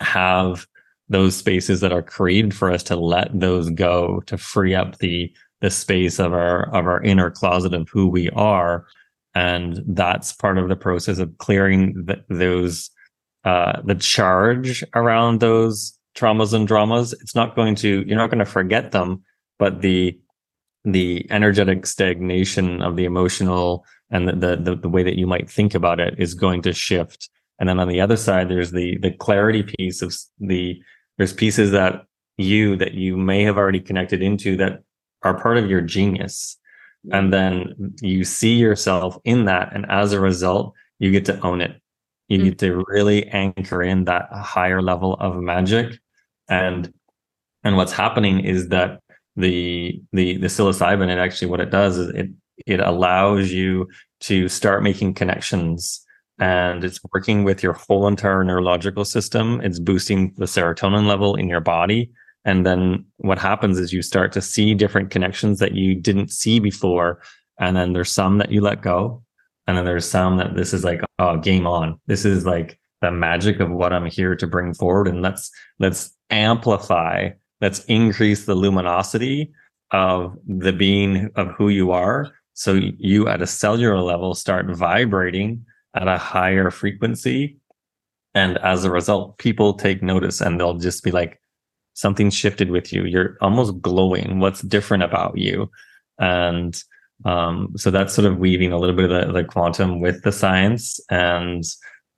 have 0.00 0.66
those 1.08 1.36
spaces 1.36 1.80
that 1.80 1.92
are 1.92 2.02
created 2.02 2.52
for 2.52 2.70
us 2.70 2.82
to 2.84 2.96
let 2.96 3.28
those 3.32 3.70
go 3.70 4.20
to 4.26 4.36
free 4.36 4.74
up 4.74 4.98
the 4.98 5.32
the 5.60 5.70
space 5.70 6.18
of 6.18 6.32
our 6.32 6.68
of 6.74 6.86
our 6.86 7.00
inner 7.02 7.30
closet 7.30 7.72
of 7.72 7.88
who 7.88 8.08
we 8.08 8.28
are 8.30 8.86
and 9.34 9.82
that's 9.86 10.32
part 10.32 10.58
of 10.58 10.68
the 10.68 10.76
process 10.76 11.18
of 11.18 11.38
clearing 11.38 12.06
those 12.28 12.90
uh, 13.44 13.80
the 13.84 13.94
charge 13.94 14.84
around 14.94 15.40
those 15.40 15.98
traumas 16.14 16.52
and 16.52 16.68
dramas 16.68 17.12
it's 17.14 17.34
not 17.34 17.56
going 17.56 17.74
to 17.74 18.04
you're 18.06 18.18
not 18.18 18.30
going 18.30 18.38
to 18.38 18.44
forget 18.44 18.92
them 18.92 19.22
but 19.58 19.80
the 19.80 20.18
the 20.84 21.26
energetic 21.30 21.86
stagnation 21.86 22.82
of 22.82 22.96
the 22.96 23.04
emotional 23.04 23.84
and 24.10 24.28
the, 24.28 24.56
the 24.56 24.76
the 24.76 24.88
way 24.88 25.02
that 25.02 25.16
you 25.16 25.26
might 25.26 25.48
think 25.48 25.74
about 25.74 26.00
it 26.00 26.14
is 26.18 26.34
going 26.34 26.62
to 26.62 26.72
shift. 26.72 27.30
And 27.58 27.68
then 27.68 27.78
on 27.78 27.88
the 27.88 28.00
other 28.00 28.16
side 28.16 28.48
there's 28.48 28.72
the 28.72 28.98
the 28.98 29.12
clarity 29.12 29.62
piece 29.62 30.02
of 30.02 30.14
the 30.38 30.80
there's 31.18 31.32
pieces 31.32 31.70
that 31.70 32.04
you 32.36 32.76
that 32.76 32.94
you 32.94 33.16
may 33.16 33.42
have 33.44 33.56
already 33.56 33.80
connected 33.80 34.22
into 34.22 34.56
that 34.56 34.82
are 35.22 35.40
part 35.40 35.56
of 35.56 35.70
your 35.70 35.80
genius. 35.80 36.58
And 37.10 37.32
then 37.32 37.94
you 38.00 38.24
see 38.24 38.54
yourself 38.54 39.18
in 39.24 39.44
that 39.46 39.74
and 39.74 39.86
as 39.90 40.12
a 40.12 40.20
result 40.20 40.74
you 40.98 41.10
get 41.10 41.24
to 41.26 41.40
own 41.40 41.60
it. 41.60 41.80
You 42.28 42.38
mm-hmm. 42.38 42.48
get 42.48 42.58
to 42.58 42.84
really 42.88 43.28
anchor 43.28 43.82
in 43.82 44.04
that 44.04 44.28
higher 44.32 44.82
level 44.82 45.14
of 45.14 45.36
magic 45.36 45.98
and 46.48 46.92
and 47.64 47.76
what's 47.76 47.92
happening 47.92 48.40
is 48.40 48.68
that 48.68 49.00
the 49.36 50.00
the 50.12 50.36
the 50.36 50.48
psilocybin 50.48 51.08
it 51.08 51.18
actually 51.18 51.48
what 51.48 51.60
it 51.60 51.70
does 51.70 51.96
is 51.96 52.08
it 52.10 52.28
it 52.66 52.80
allows 52.80 53.50
you 53.50 53.88
to 54.20 54.48
start 54.48 54.82
making 54.82 55.14
connections. 55.14 56.04
And 56.38 56.84
it's 56.84 57.00
working 57.12 57.44
with 57.44 57.62
your 57.62 57.74
whole 57.74 58.06
entire 58.06 58.42
neurological 58.42 59.04
system. 59.04 59.60
It's 59.62 59.78
boosting 59.78 60.32
the 60.36 60.46
serotonin 60.46 61.06
level 61.06 61.34
in 61.34 61.48
your 61.48 61.60
body. 61.60 62.10
And 62.44 62.66
then 62.66 63.04
what 63.18 63.38
happens 63.38 63.78
is 63.78 63.92
you 63.92 64.02
start 64.02 64.32
to 64.32 64.40
see 64.40 64.74
different 64.74 65.10
connections 65.10 65.60
that 65.60 65.74
you 65.74 65.94
didn't 65.94 66.30
see 66.30 66.58
before. 66.58 67.22
And 67.60 67.76
then 67.76 67.92
there's 67.92 68.10
some 68.10 68.38
that 68.38 68.50
you 68.50 68.60
let 68.60 68.82
go. 68.82 69.22
And 69.66 69.76
then 69.76 69.84
there's 69.84 70.08
some 70.08 70.38
that 70.38 70.56
this 70.56 70.72
is 70.74 70.82
like 70.82 71.02
oh 71.20 71.36
game 71.36 71.66
on. 71.66 72.00
This 72.06 72.24
is 72.24 72.44
like 72.44 72.78
the 73.00 73.12
magic 73.12 73.58
of 73.60 73.70
what 73.70 73.92
i'm 73.92 74.06
here 74.06 74.34
to 74.34 74.46
bring 74.46 74.74
forward. 74.74 75.06
And 75.06 75.22
let's 75.22 75.50
let's 75.78 76.16
amplify 76.32 77.30
let's 77.62 77.84
increase 77.84 78.44
the 78.44 78.56
luminosity 78.56 79.52
of 79.92 80.36
the 80.46 80.72
being 80.72 81.30
of 81.36 81.48
who 81.52 81.68
you 81.68 81.92
are. 81.92 82.32
So 82.54 82.74
you 82.98 83.28
at 83.28 83.40
a 83.40 83.46
cellular 83.46 84.00
level 84.00 84.34
start 84.34 84.66
vibrating 84.76 85.64
at 85.94 86.08
a 86.08 86.18
higher 86.18 86.70
frequency. 86.70 87.56
And 88.34 88.58
as 88.58 88.84
a 88.84 88.90
result 88.90 89.38
people 89.38 89.74
take 89.74 90.02
notice 90.02 90.40
and 90.40 90.58
they'll 90.58 90.74
just 90.74 91.04
be 91.04 91.12
like 91.12 91.40
something 91.94 92.30
shifted 92.30 92.70
with 92.70 92.92
you. 92.92 93.04
You're 93.04 93.36
almost 93.40 93.80
glowing. 93.80 94.40
What's 94.40 94.62
different 94.62 95.04
about 95.04 95.38
you? 95.38 95.70
And 96.18 96.82
um, 97.24 97.72
so 97.76 97.90
that's 97.90 98.14
sort 98.14 98.26
of 98.26 98.38
weaving 98.38 98.72
a 98.72 98.78
little 98.78 98.96
bit 98.96 99.10
of 99.10 99.28
the, 99.28 99.32
the 99.32 99.44
quantum 99.44 100.00
with 100.00 100.22
the 100.22 100.32
science. 100.32 100.98
And 101.10 101.64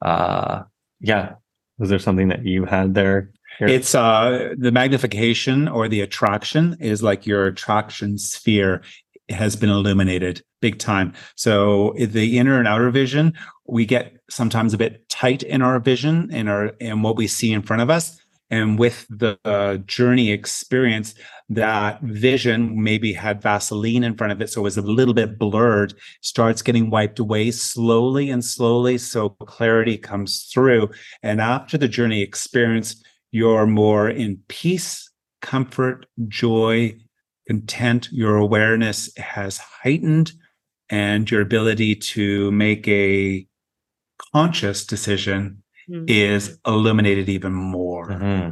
uh, 0.01 0.63
yeah. 1.01 1.35
Was 1.77 1.91
there 1.91 1.99
something 1.99 2.29
that 2.29 2.47
you 2.47 2.65
had 2.65 2.95
there 2.95 3.33
it's 3.61 3.95
uh 3.95 4.55
the 4.59 4.73
magnification 4.73 5.69
or 5.69 5.89
the 5.89 6.01
attraction 6.01 6.77
is 6.81 7.03
like 7.03 7.27
your 7.27 7.47
attraction 7.47 8.19
sphere 8.19 8.83
has 9.29 9.57
been 9.57 9.71
illuminated 9.71 10.43
big 10.61 10.79
time. 10.79 11.13
So 11.37 11.95
the 11.99 12.39
inner 12.39 12.59
and 12.59 12.69
outer 12.69 12.91
vision 12.91 13.35
we 13.67 13.87
get 13.87 14.17
sometimes 14.29 14.75
a 14.75 14.79
bit 14.79 15.09
tight 15.09 15.43
in 15.43 15.63
our 15.63 15.79
vision 15.81 16.31
and 16.33 16.49
our 16.49 16.67
in 16.81 17.03
what 17.03 17.17
we 17.17 17.27
see 17.27 17.53
in 17.53 17.63
front 17.63 17.83
of 17.83 17.91
us. 17.91 18.19
And 18.51 18.79
with 18.79 19.07
the 19.09 19.39
uh, 19.45 19.79
journey 19.79 20.31
experience 20.31 21.15
that 21.49 22.01
vision 22.03 22.83
maybe 22.83 23.13
had 23.13 23.43
vaseline 23.43 24.05
in 24.05 24.17
front 24.17 24.33
of 24.33 24.41
it 24.41 24.51
so 24.51 24.61
it 24.61 24.65
was 24.65 24.77
a 24.77 24.83
little 24.83 25.15
bit 25.15 25.39
blurred 25.39 25.95
starts 26.21 26.63
getting 26.63 26.89
wiped 26.89 27.19
away 27.19 27.51
slowly 27.51 28.31
and 28.31 28.45
slowly 28.45 28.97
so 28.99 29.31
clarity 29.31 29.97
comes 29.97 30.45
through. 30.53 30.91
And 31.23 31.41
after 31.41 31.77
the 31.79 31.89
journey 31.89 32.23
experience 32.23 33.03
you're 33.35 33.67
more 33.67 34.09
in 34.09 34.39
peace 34.47 35.11
comfort 35.43 36.07
joy 36.29 36.97
content 37.49 38.09
your 38.13 38.37
awareness 38.37 39.11
has 39.17 39.59
heightened 39.59 40.31
and 40.89 41.29
your 41.29 41.41
ability 41.41 41.97
to 41.97 42.53
make 42.53 42.87
a 42.87 43.45
conscious 44.33 44.87
decision 44.87 45.63
mm-hmm. 45.91 46.05
is 46.07 46.59
illuminated 46.65 47.29
even 47.29 47.53
more. 47.53 48.09
Mm-hmm. 48.11 48.51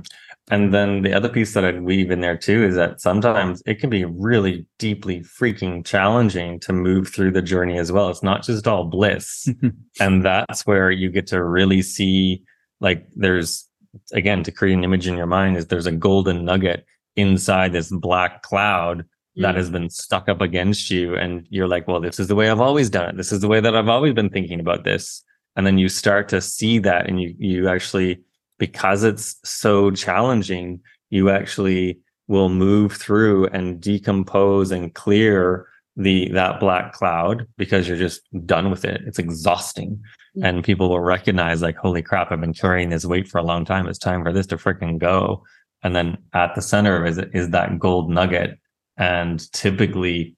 And 0.51 0.75
then 0.75 1.03
the 1.03 1.15
other 1.15 1.29
piece 1.29 1.55
that 1.55 1.65
I'd 1.65 1.83
weave 1.83 2.11
in 2.11 2.21
there 2.21 2.37
too 2.37 2.65
is 2.65 2.75
that 2.75 3.01
sometimes 3.01 3.63
it 3.65 3.79
can 3.79 3.89
be 3.89 4.05
really 4.05 4.67
deeply 4.81 5.21
freaking 5.21 5.87
challenging 5.87 6.59
to 6.61 6.73
move 6.73 7.09
through 7.09 7.31
the 7.31 7.41
journey 7.41 7.79
as 7.79 7.93
well. 7.93 8.09
It's 8.09 8.25
not 8.25 8.43
just 8.43 8.67
all 8.67 8.85
bliss. 8.85 9.49
and 10.01 10.25
that's 10.25 10.67
where 10.67 10.91
you 10.91 11.09
get 11.09 11.29
to 11.29 11.43
really 11.43 11.83
see 11.83 12.43
like 12.81 13.07
there's 13.15 13.69
again 14.13 14.43
to 14.43 14.53
create 14.53 14.75
an 14.75 14.85
image 14.85 15.07
in 15.07 15.17
your 15.17 15.27
mind 15.27 15.57
is 15.57 15.67
there's 15.67 15.87
a 15.87 15.93
golden 15.93 16.45
nugget 16.45 16.85
inside 17.17 17.73
this 17.73 17.91
black 17.91 18.43
cloud 18.43 19.05
that 19.37 19.55
mm. 19.55 19.59
has 19.59 19.71
been 19.71 19.91
stuck 19.91 20.29
up 20.29 20.41
against 20.41 20.91
you 20.91 21.15
and 21.17 21.47
you're 21.51 21.69
like 21.69 21.87
well 21.89 22.01
this 22.01 22.19
is 22.21 22.29
the 22.29 22.35
way 22.35 22.51
i've 22.51 22.61
always 22.61 22.91
done 22.91 23.09
it. 23.09 23.17
This 23.17 23.33
is 23.33 23.41
the 23.41 23.49
way 23.49 23.61
that 23.61 23.77
i've 23.77 23.89
always 23.89 24.15
been 24.15 24.31
thinking 24.31 24.61
about 24.61 24.85
this. 24.85 25.23
And 25.55 25.67
then 25.67 25.77
you 25.77 25.89
start 25.89 26.29
to 26.31 26.41
see 26.41 26.79
that 26.81 27.09
and 27.09 27.21
you 27.21 27.35
you 27.39 27.69
actually 27.69 28.21
because 28.59 29.05
it's 29.05 29.37
so 29.45 29.91
challenging 29.91 30.81
you 31.11 31.29
actually 31.31 31.99
will 32.29 32.49
move 32.49 32.93
through 32.93 33.47
and 33.49 33.81
decompose 33.81 34.71
and 34.71 34.95
clear 34.95 35.67
the 35.97 36.29
that 36.31 36.59
black 36.59 36.93
cloud 36.93 37.47
because 37.59 37.87
you're 37.87 37.99
just 37.99 38.23
done 38.47 38.71
with 38.71 38.85
it. 38.85 39.03
It's 39.07 39.19
exhausting 39.19 40.03
mm-hmm. 40.37 40.45
and 40.45 40.65
people 40.65 40.89
will 40.89 41.01
recognize 41.01 41.63
like 41.63 41.77
holy 41.77 42.03
crap 42.03 42.31
i've 42.31 42.41
been 42.41 42.55
carrying 42.55 42.91
this 42.91 43.05
weight 43.05 43.29
for 43.29 43.39
a 43.39 43.43
long 43.43 43.65
time 43.65 43.87
it's 43.87 43.99
time 43.99 44.23
for 44.23 44.33
this 44.33 44.47
to 44.47 44.57
freaking 44.57 44.99
go 44.99 45.43
and 45.83 45.97
then 45.97 46.17
at 46.33 46.55
the 46.55 46.63
center 46.63 47.05
is 47.05 47.19
is 47.33 47.51
that 47.51 47.79
gold 47.79 48.11
nugget 48.11 48.59
and 48.97 49.51
typically 49.53 50.37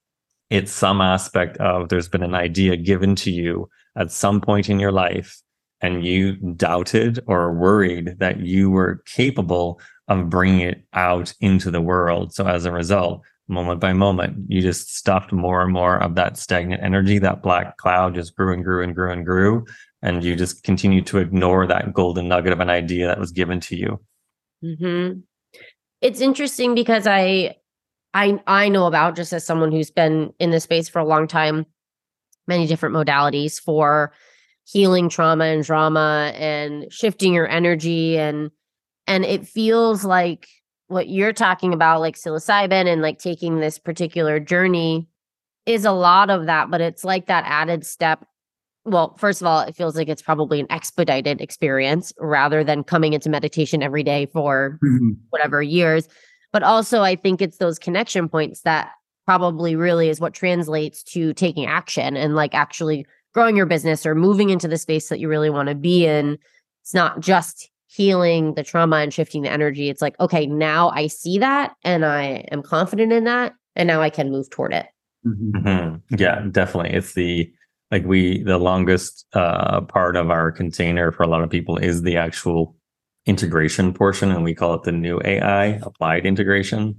it's 0.50 0.72
some 0.72 1.00
aspect 1.00 1.56
of 1.58 1.88
there's 1.88 2.08
been 2.08 2.22
an 2.22 2.34
idea 2.34 2.76
given 2.76 3.16
to 3.16 3.30
you 3.30 3.68
at 3.96 4.10
some 4.10 4.40
point 4.40 4.68
in 4.68 4.78
your 4.78 4.92
life 4.92 5.42
and 5.80 6.04
you 6.04 6.36
doubted 6.56 7.20
or 7.26 7.52
worried 7.52 8.18
that 8.18 8.40
you 8.40 8.70
were 8.70 9.02
capable 9.06 9.80
of 10.08 10.30
bringing 10.30 10.60
it 10.60 10.82
out 10.94 11.34
into 11.40 11.70
the 11.70 11.80
world. 11.80 12.34
So 12.34 12.46
as 12.46 12.64
a 12.64 12.72
result, 12.72 13.22
moment 13.48 13.80
by 13.80 13.92
moment, 13.92 14.46
you 14.48 14.60
just 14.62 14.94
stuffed 14.96 15.32
more 15.32 15.62
and 15.62 15.72
more 15.72 16.02
of 16.02 16.14
that 16.14 16.36
stagnant 16.36 16.82
energy. 16.82 17.18
That 17.18 17.42
black 17.42 17.76
cloud 17.76 18.14
just 18.14 18.34
grew 18.36 18.52
and 18.52 18.64
grew 18.64 18.82
and 18.82 18.94
grew 18.94 19.12
and 19.12 19.24
grew. 19.24 19.66
And 20.02 20.22
you 20.22 20.36
just 20.36 20.62
continue 20.62 21.02
to 21.02 21.18
ignore 21.18 21.66
that 21.66 21.92
golden 21.92 22.28
nugget 22.28 22.52
of 22.52 22.60
an 22.60 22.70
idea 22.70 23.06
that 23.06 23.18
was 23.18 23.32
given 23.32 23.60
to 23.60 23.76
you. 23.76 24.00
Mm-hmm. 24.62 25.20
It's 26.00 26.20
interesting 26.20 26.74
because 26.74 27.06
I, 27.06 27.56
I, 28.12 28.40
I 28.46 28.68
know 28.68 28.86
about 28.86 29.16
just 29.16 29.32
as 29.32 29.46
someone 29.46 29.72
who's 29.72 29.90
been 29.90 30.32
in 30.38 30.50
this 30.50 30.64
space 30.64 30.88
for 30.88 30.98
a 30.98 31.06
long 31.06 31.26
time 31.26 31.66
many 32.46 32.66
different 32.66 32.94
modalities 32.94 33.60
for 33.60 34.12
healing 34.64 35.08
trauma 35.08 35.44
and 35.44 35.64
drama 35.64 36.32
and 36.36 36.92
shifting 36.92 37.34
your 37.34 37.48
energy 37.48 38.18
and 38.18 38.50
and 39.06 39.24
it 39.24 39.46
feels 39.46 40.04
like 40.04 40.48
what 40.94 41.08
you're 41.08 41.32
talking 41.32 41.74
about 41.74 42.00
like 42.00 42.16
psilocybin 42.16 42.86
and 42.86 43.02
like 43.02 43.18
taking 43.18 43.60
this 43.60 43.78
particular 43.78 44.40
journey 44.40 45.08
is 45.66 45.84
a 45.84 45.92
lot 45.92 46.30
of 46.30 46.46
that 46.46 46.70
but 46.70 46.80
it's 46.80 47.04
like 47.04 47.26
that 47.26 47.44
added 47.46 47.84
step 47.84 48.24
well 48.84 49.16
first 49.18 49.40
of 49.40 49.46
all 49.46 49.60
it 49.60 49.76
feels 49.76 49.96
like 49.96 50.08
it's 50.08 50.22
probably 50.22 50.60
an 50.60 50.66
expedited 50.70 51.40
experience 51.40 52.12
rather 52.18 52.64
than 52.64 52.84
coming 52.84 53.12
into 53.12 53.28
meditation 53.28 53.82
every 53.82 54.02
day 54.02 54.26
for 54.26 54.78
mm-hmm. 54.84 55.10
whatever 55.30 55.62
years 55.62 56.08
but 56.52 56.62
also 56.62 57.02
i 57.02 57.16
think 57.16 57.42
it's 57.42 57.58
those 57.58 57.78
connection 57.78 58.28
points 58.28 58.60
that 58.62 58.90
probably 59.26 59.74
really 59.74 60.08
is 60.08 60.20
what 60.20 60.34
translates 60.34 61.02
to 61.02 61.32
taking 61.34 61.66
action 61.66 62.16
and 62.16 62.34
like 62.34 62.54
actually 62.54 63.06
growing 63.34 63.56
your 63.56 63.66
business 63.66 64.06
or 64.06 64.14
moving 64.14 64.50
into 64.50 64.68
the 64.68 64.78
space 64.78 65.08
that 65.08 65.18
you 65.18 65.28
really 65.28 65.50
want 65.50 65.68
to 65.68 65.74
be 65.74 66.06
in. 66.06 66.38
It's 66.82 66.94
not 66.94 67.20
just 67.20 67.68
healing 67.94 68.54
the 68.54 68.62
trauma 68.62 68.96
and 68.96 69.14
shifting 69.14 69.42
the 69.42 69.50
energy. 69.50 69.88
It's 69.88 70.02
like, 70.02 70.18
okay, 70.18 70.46
now 70.46 70.90
I 70.90 71.06
see 71.06 71.38
that 71.38 71.74
and 71.84 72.04
I 72.04 72.44
am 72.50 72.62
confident 72.62 73.12
in 73.12 73.24
that. 73.24 73.54
And 73.76 73.86
now 73.86 74.00
I 74.00 74.10
can 74.10 74.30
move 74.30 74.50
toward 74.50 74.72
it. 74.72 74.86
Mm-hmm. 75.26 75.66
mm-hmm. 75.66 76.14
Yeah, 76.16 76.44
definitely. 76.50 76.92
It's 76.92 77.14
the 77.14 77.50
like 77.90 78.04
we 78.04 78.42
the 78.42 78.58
longest 78.58 79.26
uh, 79.32 79.82
part 79.82 80.16
of 80.16 80.30
our 80.30 80.50
container 80.50 81.12
for 81.12 81.22
a 81.22 81.26
lot 81.26 81.42
of 81.42 81.50
people 81.50 81.76
is 81.76 82.02
the 82.02 82.16
actual 82.16 82.76
integration 83.26 83.94
portion, 83.94 84.30
and 84.30 84.44
we 84.44 84.54
call 84.54 84.74
it 84.74 84.82
the 84.82 84.92
new 84.92 85.20
AI 85.24 85.78
applied 85.82 86.26
integration. 86.26 86.96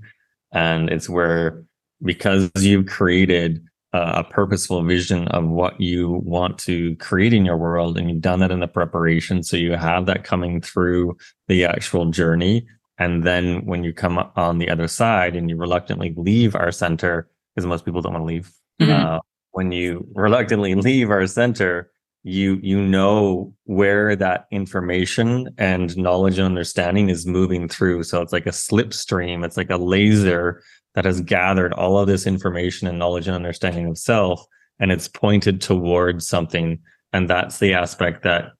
And 0.51 0.89
it's 0.89 1.09
where 1.09 1.63
because 2.03 2.49
you've 2.59 2.87
created 2.87 3.63
a 3.95 4.23
purposeful 4.23 4.83
vision 4.83 5.27
of 5.29 5.47
what 5.47 5.79
you 5.79 6.21
want 6.23 6.57
to 6.57 6.95
create 6.97 7.33
in 7.33 7.45
your 7.45 7.57
world 7.57 7.97
and 7.97 8.09
you've 8.09 8.21
done 8.21 8.39
that 8.39 8.51
in 8.51 8.59
the 8.59 8.67
preparation 8.67 9.43
so 9.43 9.55
you 9.57 9.73
have 9.73 10.05
that 10.05 10.23
coming 10.23 10.61
through 10.61 11.15
the 11.47 11.65
actual 11.65 12.05
journey 12.05 12.65
and 12.97 13.23
then 13.23 13.65
when 13.65 13.83
you 13.83 13.93
come 13.93 14.17
on 14.35 14.57
the 14.57 14.69
other 14.69 14.87
side 14.87 15.35
and 15.35 15.49
you 15.49 15.55
reluctantly 15.55 16.13
leave 16.17 16.55
our 16.55 16.71
center 16.71 17.29
because 17.53 17.65
most 17.65 17.85
people 17.85 18.01
don't 18.01 18.13
want 18.13 18.23
to 18.23 18.27
leave 18.27 18.51
mm-hmm. 18.81 18.91
uh, 18.91 19.19
when 19.51 19.71
you 19.71 20.05
reluctantly 20.13 20.75
leave 20.89 21.09
our 21.09 21.27
center 21.27 21.91
you 22.23 22.59
you 22.63 22.81
know 22.81 23.53
where 23.65 24.15
that 24.15 24.47
information 24.51 25.47
and 25.57 25.95
knowledge 25.95 26.39
and 26.39 26.45
understanding 26.47 27.09
is 27.09 27.25
moving 27.25 27.67
through 27.67 28.03
so 28.03 28.21
it's 28.21 28.33
like 28.33 28.47
a 28.47 28.51
slipstream 28.51 29.45
it's 29.45 29.57
like 29.57 29.69
a 29.69 29.77
laser 29.77 30.61
that 30.95 31.05
has 31.05 31.21
gathered 31.21 31.73
all 31.73 31.99
of 31.99 32.07
this 32.07 32.25
information 32.25 32.87
and 32.87 32.97
knowledge 32.97 33.27
and 33.27 33.35
understanding 33.35 33.87
of 33.87 33.97
self 33.97 34.45
and 34.79 34.91
it's 34.91 35.07
pointed 35.07 35.61
towards 35.61 36.27
something 36.27 36.79
and 37.13 37.29
that's 37.29 37.59
the 37.59 37.73
aspect 37.73 38.23
that 38.23 38.51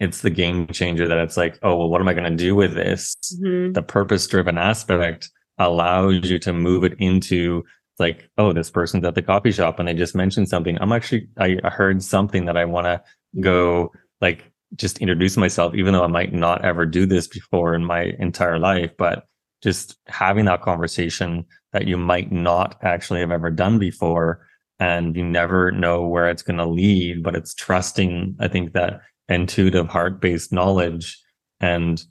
it's 0.00 0.22
the 0.22 0.30
game 0.30 0.66
changer 0.68 1.06
that 1.06 1.18
it's 1.18 1.36
like 1.36 1.58
oh 1.62 1.76
well 1.76 1.88
what 1.88 2.00
am 2.00 2.08
i 2.08 2.14
going 2.14 2.30
to 2.30 2.36
do 2.36 2.54
with 2.54 2.74
this 2.74 3.16
mm-hmm. 3.36 3.72
the 3.72 3.82
purpose 3.82 4.26
driven 4.26 4.58
aspect 4.58 5.30
allows 5.58 6.28
you 6.28 6.38
to 6.38 6.52
move 6.52 6.84
it 6.84 6.94
into 6.98 7.62
like, 7.98 8.28
oh, 8.38 8.52
this 8.52 8.70
person's 8.70 9.04
at 9.04 9.14
the 9.14 9.22
coffee 9.22 9.52
shop 9.52 9.78
and 9.78 9.88
they 9.88 9.94
just 9.94 10.14
mentioned 10.14 10.48
something. 10.48 10.76
I'm 10.80 10.92
actually, 10.92 11.28
I 11.38 11.58
heard 11.64 12.02
something 12.02 12.46
that 12.46 12.56
I 12.56 12.64
want 12.64 12.86
to 12.86 13.02
go 13.40 13.92
like 14.20 14.50
just 14.74 14.98
introduce 14.98 15.36
myself, 15.36 15.74
even 15.74 15.92
though 15.92 16.04
I 16.04 16.08
might 16.08 16.32
not 16.32 16.64
ever 16.64 16.86
do 16.86 17.06
this 17.06 17.28
before 17.28 17.74
in 17.74 17.84
my 17.84 18.12
entire 18.18 18.58
life, 18.58 18.90
but 18.98 19.26
just 19.64 19.96
having 20.06 20.44
that 20.44 20.62
conversation 20.62 21.44
that 21.72 21.88
you 21.88 21.96
might 21.96 22.30
not 22.30 22.76
actually 22.82 23.20
have 23.20 23.32
ever 23.32 23.50
done 23.50 23.80
before. 23.80 24.46
And 24.78 25.16
you 25.16 25.24
never 25.24 25.72
know 25.72 26.06
where 26.06 26.28
it's 26.28 26.42
going 26.42 26.58
to 26.58 26.66
lead, 26.66 27.22
but 27.22 27.34
it's 27.34 27.54
trusting, 27.54 28.36
I 28.38 28.48
think 28.48 28.72
that 28.74 29.00
intuitive 29.28 29.88
heart 29.88 30.20
based 30.20 30.52
knowledge 30.52 31.18
and, 31.60 32.02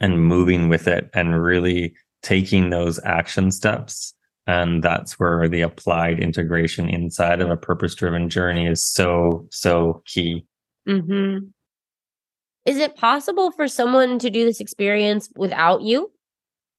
and 0.00 0.24
moving 0.24 0.68
with 0.68 0.88
it 0.88 1.10
and 1.12 1.40
really 1.42 1.94
taking 2.22 2.70
those 2.70 2.98
action 3.04 3.52
steps 3.52 4.14
and 4.48 4.82
that's 4.82 5.20
where 5.20 5.46
the 5.46 5.60
applied 5.60 6.20
integration 6.20 6.88
inside 6.88 7.42
of 7.42 7.50
a 7.50 7.56
purpose 7.56 7.94
driven 7.94 8.30
journey 8.30 8.66
is 8.66 8.82
so, 8.82 9.46
so 9.50 10.02
key. 10.06 10.46
Mm-hmm. 10.88 11.48
Is 12.64 12.78
it 12.78 12.96
possible 12.96 13.50
for 13.50 13.68
someone 13.68 14.18
to 14.20 14.30
do 14.30 14.46
this 14.46 14.58
experience 14.58 15.28
without 15.36 15.82
you? 15.82 16.10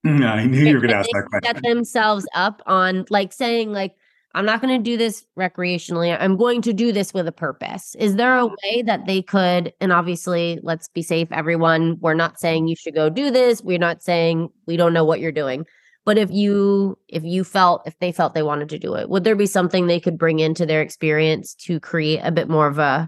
No, 0.03 0.27
I 0.27 0.45
knew 0.45 0.65
you 0.65 0.75
were 0.75 0.79
going 0.79 0.91
to 0.91 0.97
ask 0.97 1.09
that 1.11 1.25
question. 1.29 1.55
Set 1.55 1.63
themselves 1.63 2.25
up 2.33 2.61
on 2.65 3.05
like 3.09 3.33
saying 3.33 3.71
like, 3.71 3.95
I'm 4.35 4.45
not 4.45 4.61
going 4.61 4.77
to 4.77 4.83
do 4.83 4.95
this 4.95 5.25
recreationally. 5.37 6.15
I'm 6.17 6.37
going 6.37 6.61
to 6.61 6.71
do 6.71 6.91
this 6.91 7.13
with 7.13 7.27
a 7.27 7.31
purpose. 7.31 7.95
Is 7.97 8.15
there 8.15 8.37
a 8.37 8.45
way 8.45 8.83
that 8.85 9.07
they 9.07 9.23
could, 9.23 9.73
and 9.81 9.91
obviously, 9.91 10.59
let's 10.61 10.87
be 10.87 11.01
safe, 11.01 11.27
everyone. 11.31 11.97
We're 11.99 12.13
not 12.13 12.39
saying 12.39 12.67
you 12.67 12.75
should 12.75 12.93
go 12.93 13.09
do 13.09 13.31
this. 13.31 13.63
We're 13.63 13.79
not 13.79 14.03
saying 14.03 14.49
we 14.67 14.77
don't 14.77 14.93
know 14.93 15.03
what 15.03 15.19
you're 15.19 15.31
doing 15.31 15.65
but 16.09 16.17
if 16.17 16.31
you 16.31 16.97
if 17.07 17.23
you 17.23 17.43
felt 17.43 17.83
if 17.85 17.97
they 17.99 18.11
felt 18.11 18.33
they 18.33 18.41
wanted 18.41 18.67
to 18.67 18.79
do 18.79 18.95
it 18.95 19.09
would 19.09 19.23
there 19.23 19.35
be 19.35 19.45
something 19.45 19.85
they 19.85 19.99
could 19.99 20.17
bring 20.17 20.39
into 20.39 20.65
their 20.65 20.81
experience 20.81 21.53
to 21.53 21.79
create 21.79 22.19
a 22.23 22.31
bit 22.31 22.49
more 22.49 22.65
of 22.65 22.79
a 22.79 23.07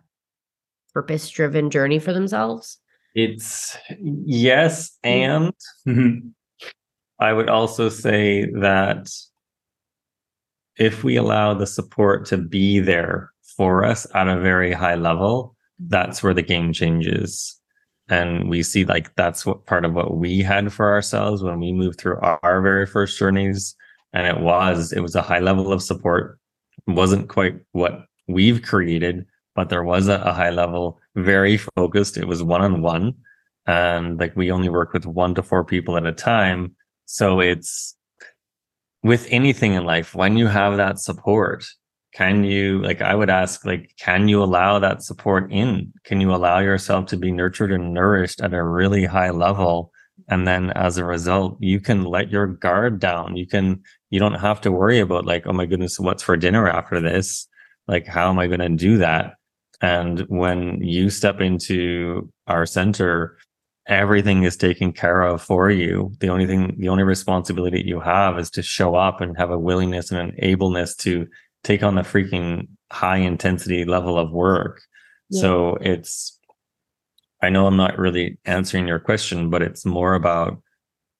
purpose 0.93 1.27
driven 1.27 1.71
journey 1.71 1.97
for 1.97 2.13
themselves 2.13 2.77
it's 3.15 3.75
yes 3.99 4.97
and 5.03 5.51
mm-hmm. 5.87 6.27
I 7.21 7.31
would 7.31 7.49
also 7.49 7.87
say 7.89 8.45
that 8.51 9.09
if 10.77 11.03
we 11.03 11.15
allow 11.15 11.53
the 11.53 11.67
support 11.67 12.25
to 12.25 12.37
be 12.37 12.79
there 12.79 13.31
for 13.55 13.85
us 13.85 14.07
at 14.15 14.27
a 14.27 14.39
very 14.39 14.71
high 14.71 14.95
level 14.95 15.55
mm-hmm. 15.81 15.89
that's 15.89 16.23
where 16.23 16.33
the 16.33 16.41
game 16.41 16.73
changes. 16.73 17.57
And 18.09 18.49
we 18.49 18.61
see 18.61 18.83
like 18.83 19.15
that's 19.15 19.45
what 19.45 19.65
part 19.65 19.85
of 19.85 19.93
what 19.93 20.17
we 20.17 20.39
had 20.39 20.73
for 20.73 20.91
ourselves 20.91 21.43
when 21.43 21.59
we 21.61 21.71
moved 21.71 21.97
through 21.97 22.19
our, 22.19 22.61
very 22.61 22.85
first 22.85 23.17
journeys. 23.17 23.73
And 24.11 24.27
it 24.27 24.41
was 24.41 24.91
it 24.91 24.99
was 24.99 25.15
a 25.15 25.21
high 25.21 25.39
level 25.39 25.71
of 25.71 25.81
support. 25.81 26.37
It 26.87 26.91
wasn't 26.91 27.29
quite 27.29 27.55
what 27.71 28.05
we've 28.27 28.61
created 28.61 29.25
but 29.53 29.69
there 29.69 29.83
was 29.83 30.07
a, 30.07 30.15
a 30.21 30.31
high 30.33 30.49
level 30.49 30.99
very 31.15 31.57
focused. 31.57 32.15
It 32.17 32.25
was 32.25 32.41
one-on-one. 32.41 33.13
And 33.67 34.17
like 34.17 34.33
we 34.35 34.49
only 34.49 34.69
work 34.69 34.93
with 34.93 35.05
one 35.05 35.35
to 35.35 35.43
four 35.43 35.65
people 35.65 35.97
at 35.97 36.05
a 36.05 36.13
time 36.13 36.73
so 37.11 37.39
it's 37.39 37.95
with 39.03 39.27
anything 39.29 39.73
in 39.73 39.83
life 39.83 40.15
when 40.15 40.37
you 40.37 40.47
have 40.47 40.77
that 40.77 40.99
support 40.99 41.65
can 42.13 42.43
you 42.43 42.81
like 42.81 43.01
i 43.01 43.15
would 43.15 43.29
ask 43.29 43.65
like 43.65 43.93
can 43.97 44.27
you 44.27 44.43
allow 44.43 44.79
that 44.79 45.01
support 45.03 45.51
in? 45.51 45.93
Can 46.03 46.19
you 46.19 46.33
allow 46.33 46.59
yourself 46.59 47.05
to 47.07 47.17
be 47.17 47.31
nurtured 47.31 47.71
and 47.71 47.93
nourished 47.93 48.41
at 48.41 48.53
a 48.53 48.63
really 48.63 49.05
high 49.05 49.29
level? 49.29 49.91
And 50.27 50.47
then 50.47 50.71
as 50.71 50.97
a 50.97 51.05
result 51.05 51.57
you 51.61 51.79
can 51.79 52.03
let 52.03 52.29
your 52.29 52.47
guard 52.47 52.99
down. 52.99 53.37
You 53.37 53.47
can 53.47 53.81
you 54.09 54.19
don't 54.19 54.39
have 54.39 54.59
to 54.61 54.71
worry 54.71 54.99
about 54.99 55.25
like 55.25 55.47
oh 55.47 55.53
my 55.53 55.65
goodness 55.65 55.99
what's 55.99 56.23
for 56.23 56.35
dinner 56.35 56.67
after 56.67 56.99
this? 56.99 57.47
Like 57.87 58.07
how 58.07 58.29
am 58.29 58.39
i 58.39 58.47
going 58.47 58.59
to 58.59 58.69
do 58.69 58.97
that? 58.97 59.35
And 59.81 60.21
when 60.27 60.81
you 60.81 61.09
step 61.09 61.39
into 61.39 62.29
our 62.47 62.65
center 62.65 63.37
everything 63.91 64.43
is 64.43 64.55
taken 64.55 64.91
care 64.93 65.21
of 65.21 65.41
for 65.41 65.69
you 65.69 66.11
the 66.19 66.29
only 66.29 66.47
thing 66.47 66.73
the 66.79 66.89
only 66.89 67.03
responsibility 67.03 67.83
you 67.85 67.99
have 67.99 68.39
is 68.39 68.49
to 68.49 68.63
show 68.63 68.95
up 68.95 69.21
and 69.21 69.37
have 69.37 69.51
a 69.51 69.59
willingness 69.59 70.11
and 70.11 70.19
an 70.19 70.35
ableness 70.41 70.95
to 70.95 71.27
take 71.63 71.83
on 71.83 71.95
the 71.95 72.01
freaking 72.01 72.67
high 72.91 73.17
intensity 73.17 73.85
level 73.85 74.17
of 74.17 74.31
work. 74.31 74.81
Yeah. 75.29 75.41
So 75.41 75.77
it's, 75.81 76.37
I 77.41 77.49
know 77.49 77.67
I'm 77.67 77.77
not 77.77 77.97
really 77.97 78.37
answering 78.45 78.87
your 78.87 78.99
question, 78.99 79.49
but 79.49 79.61
it's 79.61 79.85
more 79.85 80.13
about 80.13 80.61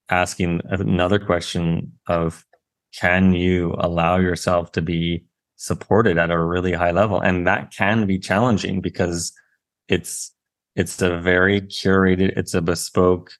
asking 0.10 0.62
another 0.66 1.20
question 1.20 1.94
of 2.08 2.46
can 2.94 3.34
you 3.34 3.74
allow 3.80 4.18
yourself 4.18 4.74
to 4.74 4.82
be 4.82 5.24
supported 5.56 6.18
at 6.18 6.30
a 6.30 6.38
really 6.38 6.74
high 6.74 6.92
level? 6.92 7.22
And 7.22 7.48
that 7.48 7.72
can 7.72 8.06
be 8.06 8.20
challenging 8.20 8.82
because 8.82 9.32
it's, 9.88 10.34
it's 10.76 11.02
a 11.02 11.18
very 11.18 11.62
curated, 11.62 12.38
it's 12.38 12.54
a 12.54 12.62
bespoke 12.62 13.34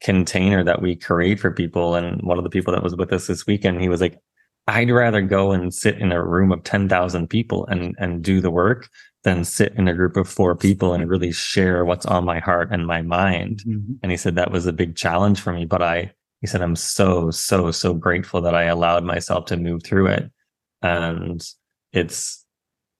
container 0.00 0.62
that 0.64 0.82
we 0.82 0.94
create 0.94 1.40
for 1.40 1.50
people. 1.50 1.94
And 1.94 2.22
one 2.22 2.38
of 2.38 2.44
the 2.44 2.50
people 2.50 2.72
that 2.72 2.82
was 2.82 2.96
with 2.96 3.12
us 3.12 3.26
this 3.26 3.46
weekend, 3.46 3.80
he 3.80 3.88
was 3.88 4.00
like, 4.00 4.18
I'd 4.66 4.90
rather 4.90 5.22
go 5.22 5.52
and 5.52 5.72
sit 5.72 5.98
in 5.98 6.12
a 6.12 6.22
room 6.22 6.52
of 6.52 6.62
10,000 6.62 7.28
people 7.28 7.66
and, 7.66 7.96
and 7.98 8.22
do 8.22 8.40
the 8.40 8.50
work 8.50 8.88
than 9.24 9.44
sit 9.44 9.72
in 9.76 9.88
a 9.88 9.94
group 9.94 10.16
of 10.16 10.28
four 10.28 10.54
people 10.54 10.92
and 10.92 11.08
really 11.08 11.32
share 11.32 11.84
what's 11.84 12.06
on 12.06 12.24
my 12.24 12.38
heart 12.38 12.68
and 12.70 12.86
my 12.86 13.02
mind. 13.02 13.62
Mm-hmm. 13.66 13.94
And 14.02 14.12
he 14.12 14.18
said 14.18 14.34
that 14.34 14.52
was 14.52 14.66
a 14.66 14.72
big 14.72 14.94
challenge 14.94 15.40
for 15.40 15.52
me, 15.52 15.64
but 15.64 15.82
I, 15.82 16.12
he 16.40 16.46
said, 16.46 16.62
I'm 16.62 16.76
so, 16.76 17.30
so, 17.30 17.70
so 17.70 17.94
grateful 17.94 18.42
that 18.42 18.54
I 18.54 18.64
allowed 18.64 19.04
myself 19.04 19.46
to 19.46 19.56
move 19.56 19.82
through 19.82 20.08
it. 20.08 20.30
And 20.82 21.42
it's 21.92 22.44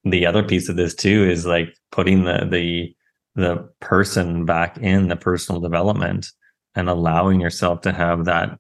the 0.04 0.26
other 0.26 0.42
piece 0.42 0.68
of 0.68 0.76
this 0.76 0.94
too 0.94 1.28
is 1.28 1.46
like 1.46 1.76
putting 1.92 2.24
the, 2.24 2.48
the, 2.50 2.94
the 3.38 3.68
person 3.80 4.44
back 4.44 4.76
in 4.78 5.08
the 5.08 5.16
personal 5.16 5.60
development 5.60 6.26
and 6.74 6.88
allowing 6.88 7.40
yourself 7.40 7.80
to 7.82 7.92
have 7.92 8.24
that 8.24 8.58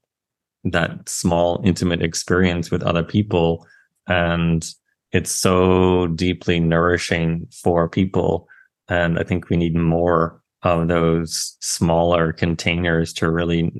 that 0.64 1.08
small 1.08 1.60
intimate 1.64 2.02
experience 2.02 2.70
with 2.70 2.82
other 2.82 3.02
people. 3.02 3.66
And 4.06 4.64
it's 5.12 5.30
so 5.30 6.08
deeply 6.08 6.60
nourishing 6.60 7.46
for 7.50 7.88
people. 7.88 8.48
And 8.88 9.18
i 9.18 9.24
think 9.24 9.50
we 9.50 9.56
need 9.56 9.74
more 9.74 10.40
of 10.62 10.88
those 10.88 11.56
smaller 11.60 12.32
containers 12.32 13.12
to 13.14 13.30
really 13.30 13.72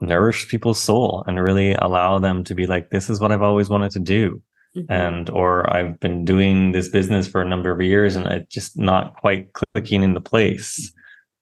nourish 0.00 0.48
people's 0.48 0.80
soul 0.80 1.24
and 1.26 1.40
really 1.40 1.72
allow 1.74 2.18
them 2.18 2.44
to 2.44 2.54
be 2.54 2.66
like 2.66 2.90
this 2.90 3.08
is 3.08 3.18
what 3.18 3.32
i've 3.32 3.42
always 3.42 3.70
wanted 3.70 3.90
to 3.90 3.98
do 3.98 4.42
mm-hmm. 4.76 4.92
and 4.92 5.30
or 5.30 5.72
i've 5.74 5.98
been 6.00 6.24
doing 6.24 6.72
this 6.72 6.88
business 6.88 7.26
for 7.26 7.40
a 7.40 7.48
number 7.48 7.70
of 7.70 7.80
years 7.80 8.16
and 8.16 8.26
it's 8.26 8.52
just 8.52 8.78
not 8.78 9.16
quite 9.16 9.52
clicking 9.52 10.02
into 10.02 10.20
place 10.20 10.92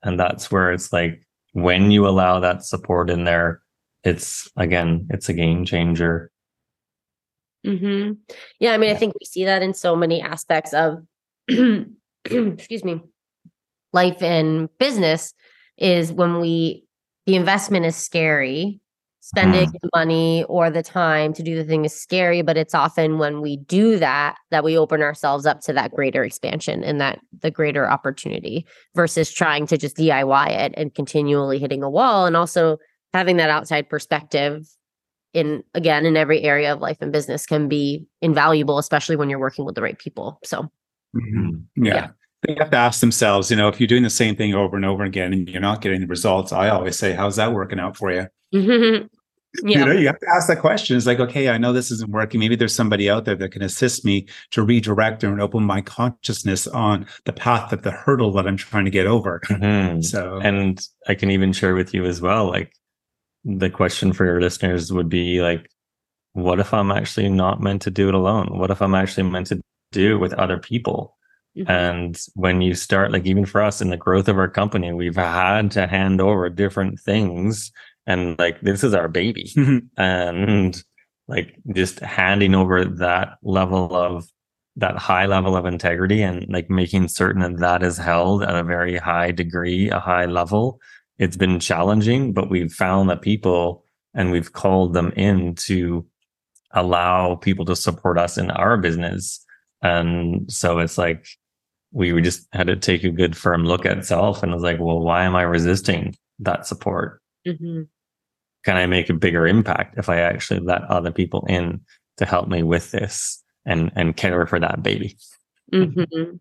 and 0.03 0.19
that's 0.19 0.51
where 0.51 0.73
it's 0.73 0.93
like 0.93 1.27
when 1.53 1.91
you 1.91 2.07
allow 2.07 2.41
that 2.41 2.65
support 2.65 3.11
in 3.11 3.25
there 3.25 3.61
it's 4.05 4.51
again, 4.57 5.09
it's 5.11 5.29
a 5.29 5.33
game 5.33 5.65
changer. 5.65 6.31
Mm-hmm. 7.67 8.13
Yeah, 8.61 8.73
I 8.73 8.77
mean, 8.77 8.91
I 8.91 8.95
think 8.95 9.15
we 9.19 9.25
see 9.25 9.47
that 9.47 9.63
in 9.63 9.73
so 9.73 9.97
many 9.97 10.21
aspects 10.21 10.75
of, 10.75 10.99
excuse 12.25 12.85
me, 12.85 13.01
life 13.93 14.23
and 14.23 14.69
business. 14.79 15.35
Is 15.77 16.13
when 16.13 16.39
we 16.39 16.85
the 17.27 17.35
investment 17.35 17.85
is 17.85 17.97
scary, 17.97 18.81
spending 19.25 19.71
mm. 19.71 19.81
the 19.81 19.89
money 19.95 20.45
or 20.51 20.69
the 20.69 20.83
time 20.83 21.33
to 21.33 21.43
do 21.43 21.57
the 21.57 21.65
thing 21.65 21.87
is 21.87 21.99
scary, 21.99 22.43
but 22.43 22.59
it's 22.59 22.75
often 22.75 23.17
when 23.17 23.41
we 23.41 23.57
do 23.57 23.99
that 23.99 24.37
that 24.51 24.63
we 24.63 24.77
open 24.77 25.01
ourselves 25.01 25.47
up 25.47 25.63
to 25.63 25.73
that 25.73 25.91
greater 25.93 26.23
expansion 26.23 26.85
and 26.85 27.01
that 27.01 27.19
the 27.41 27.51
greater 27.51 27.91
opportunity 27.91 28.67
versus 28.95 29.33
trying 29.33 29.67
to 29.67 29.79
just 29.79 29.97
DIY 29.97 30.51
it 30.51 30.75
and 30.77 30.95
continually 30.95 31.59
hitting 31.59 31.83
a 31.83 31.89
wall 31.89 32.27
and 32.27 32.37
also 32.37 32.77
having 33.15 33.39
that 33.39 33.49
outside 33.49 33.89
perspective 33.89 34.67
in 35.33 35.65
again 35.73 36.05
in 36.05 36.19
every 36.19 36.43
area 36.43 36.71
of 36.71 36.83
life 36.83 36.99
and 37.01 37.11
business 37.11 37.47
can 37.47 37.67
be 37.67 38.07
invaluable 38.21 38.77
especially 38.77 39.17
when 39.17 39.31
you're 39.31 39.41
working 39.41 39.65
with 39.65 39.75
the 39.75 39.83
right 39.83 39.99
people 39.99 40.39
so 40.45 40.71
mm-hmm. 41.17 41.57
yeah. 41.83 41.95
yeah. 41.95 42.09
they 42.47 42.55
have 42.59 42.71
to 42.71 42.77
ask 42.77 43.01
themselves 43.01 43.51
you 43.51 43.57
know 43.57 43.69
if 43.69 43.81
you're 43.81 43.89
doing 43.89 44.05
the 44.05 44.11
same 44.11 44.37
thing 44.37 44.55
over 44.55 44.77
and 44.77 44.85
over 44.85 45.03
again 45.03 45.33
and 45.33 45.49
you're 45.49 45.61
not 45.61 45.81
getting 45.81 46.01
the 46.01 46.07
results 46.07 46.53
i 46.53 46.69
always 46.69 46.97
say 46.97 47.15
how's 47.15 47.35
that 47.35 47.53
working 47.53 47.81
out 47.81 47.97
for 47.97 48.13
you 48.13 48.29
mm-hmm. 48.55 49.07
yeah. 49.67 49.79
you 49.79 49.85
know 49.85 49.93
you 49.93 50.07
have 50.07 50.19
to 50.19 50.29
ask 50.35 50.49
that 50.49 50.61
question 50.61 50.97
it's 50.97 51.07
like 51.07 51.21
okay 51.21 51.49
i 51.49 51.59
know 51.59 51.73
this 51.73 51.91
isn't 51.91 52.11
working 52.11 52.41
maybe 52.41 52.57
there's 52.57 52.75
somebody 52.75 53.11
out 53.11 53.25
there 53.25 53.37
that 53.37 53.51
can 53.51 53.63
assist 53.63 54.05
me 54.05 54.27
to 54.51 54.63
redirect 54.63 55.23
and 55.23 55.41
open 55.41 55.63
my 55.63 55.81
consciousness 55.81 56.67
on 56.67 57.07
the 57.25 57.33
path 57.33 57.73
of 57.73 57.83
the 57.83 57.91
hurdle 57.91 58.33
that 58.33 58.47
i'm 58.47 58.57
trying 58.57 58.85
to 58.85 58.91
get 58.91 59.07
over 59.07 59.41
mm-hmm. 59.47 60.01
so 60.01 60.39
and 60.43 60.89
i 61.09 61.15
can 61.15 61.31
even 61.31 61.53
share 61.53 61.75
with 61.75 61.95
you 61.95 62.05
as 62.05 62.21
well 62.21 62.47
like 62.47 62.73
the 63.45 63.71
question 63.71 64.13
for 64.13 64.25
your 64.25 64.41
listeners 64.41 64.93
would 64.93 65.09
be 65.09 65.41
like, 65.43 65.71
what 66.33 66.61
if 66.61 66.73
I'm 66.73 66.91
actually 66.91 67.29
not 67.29 67.61
meant 67.61 67.83
to 67.83 67.91
do 67.91 68.09
it 68.09 68.15
alone? 68.15 68.59
What 68.59 68.71
if 68.71 68.83
I'm 68.83 68.95
actually 68.95 69.31
meant 69.31 69.49
to 69.49 69.61
do 69.93 70.17
it 70.17 70.19
with 70.19 70.33
other 70.35 70.59
people? 70.59 71.17
Mm-hmm. 71.57 71.71
And 71.71 72.21
when 72.35 72.61
you 72.63 72.75
start, 72.75 73.13
like 73.13 73.27
even 73.27 73.45
for 73.45 73.63
us 73.63 73.81
in 73.81 73.91
the 73.91 73.97
growth 73.97 74.29
of 74.29 74.39
our 74.39 74.49
company, 74.49 74.93
we've 74.93 75.15
had 75.15 75.71
to 75.73 75.87
hand 75.87 76.21
over 76.21 76.49
different 76.49 76.99
things. 76.99 77.71
And 78.07 78.39
like, 78.39 78.61
this 78.61 78.85
is 78.85 78.95
our 78.95 79.09
baby. 79.09 79.53
Mm-hmm. 79.57 80.01
And 80.01 80.83
like 81.27 81.57
just 81.75 82.01
handing 82.01 82.55
over 82.55 82.85
that 82.85 83.39
level 83.43 83.95
of 83.97 84.29
that 84.77 84.97
high 84.97 85.27
level 85.27 85.57
of 85.57 85.67
integrity 85.67 86.21
and 86.23 86.47
like 86.53 86.69
making 86.69 87.09
certain 87.09 87.43
that 87.43 87.59
that 87.59 87.83
is 87.83 87.97
held 87.97 88.43
at 88.43 88.57
a 88.57 88.65
very 88.65 88.97
high 88.97 89.31
degree, 89.31 89.89
a 89.89 90.01
high 90.01 90.27
level. 90.27 90.81
It's 91.19 91.37
been 91.37 91.61
challenging, 91.61 92.33
but 92.33 92.51
we've 92.51 92.73
found 92.73 93.09
that 93.09 93.23
people 93.23 93.85
and 94.15 94.31
we've 94.31 94.53
called 94.53 94.95
them 94.95 95.13
in 95.17 95.55
to 95.55 96.05
allow 96.73 97.37
people 97.37 97.65
to 97.67 97.77
support 97.77 98.19
us 98.19 98.37
in 98.37 98.51
our 98.51 98.77
business. 98.77 99.45
And 99.83 100.51
so 100.51 100.81
it's 100.81 100.99
like 100.99 101.27
we 101.93 102.21
just 102.21 102.49
had 102.53 102.67
to 102.67 102.77
take 102.77 103.05
a 103.05 103.11
good 103.11 103.37
firm 103.37 103.65
look 103.65 103.87
at 103.87 104.05
self 104.05 104.43
and 104.43 104.53
was 104.53 104.63
like, 104.63 104.81
well, 104.81 105.01
why 105.01 105.25
am 105.25 105.37
I 105.37 105.43
resisting 105.43 106.17
that 106.41 106.67
support? 106.67 107.21
Mm-hmm. 107.47 107.83
Can 108.65 108.77
I 108.77 108.87
make 108.87 109.11
a 109.11 109.15
bigger 109.15 109.47
impact 109.47 109.99
if 109.99 110.09
I 110.09 110.21
actually 110.21 110.61
let 110.61 110.83
other 110.85 111.13
people 111.13 111.45
in 111.49 111.81
to 112.17 112.25
help 112.25 112.49
me 112.49 112.63
with 112.63 112.91
this? 112.91 113.45
and 113.67 113.91
and 113.97 114.17
care 114.17 114.47
for 114.47 114.61
that 114.61 114.83
baby. 114.83 115.17
Mm-hmm. 115.73 116.37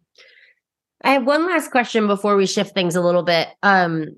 I 1.04 1.12
have 1.12 1.26
one 1.26 1.46
last 1.48 1.72
question 1.72 2.08
before 2.08 2.36
we 2.36 2.46
shift 2.46 2.74
things 2.74 2.96
a 2.96 3.02
little 3.02 3.24
bit. 3.24 3.50
Um, 3.62 4.16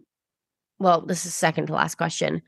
well, 0.79 1.01
this 1.01 1.25
is 1.25 1.33
second 1.33 1.67
to 1.67 1.73
last 1.73 1.95
question. 1.95 2.41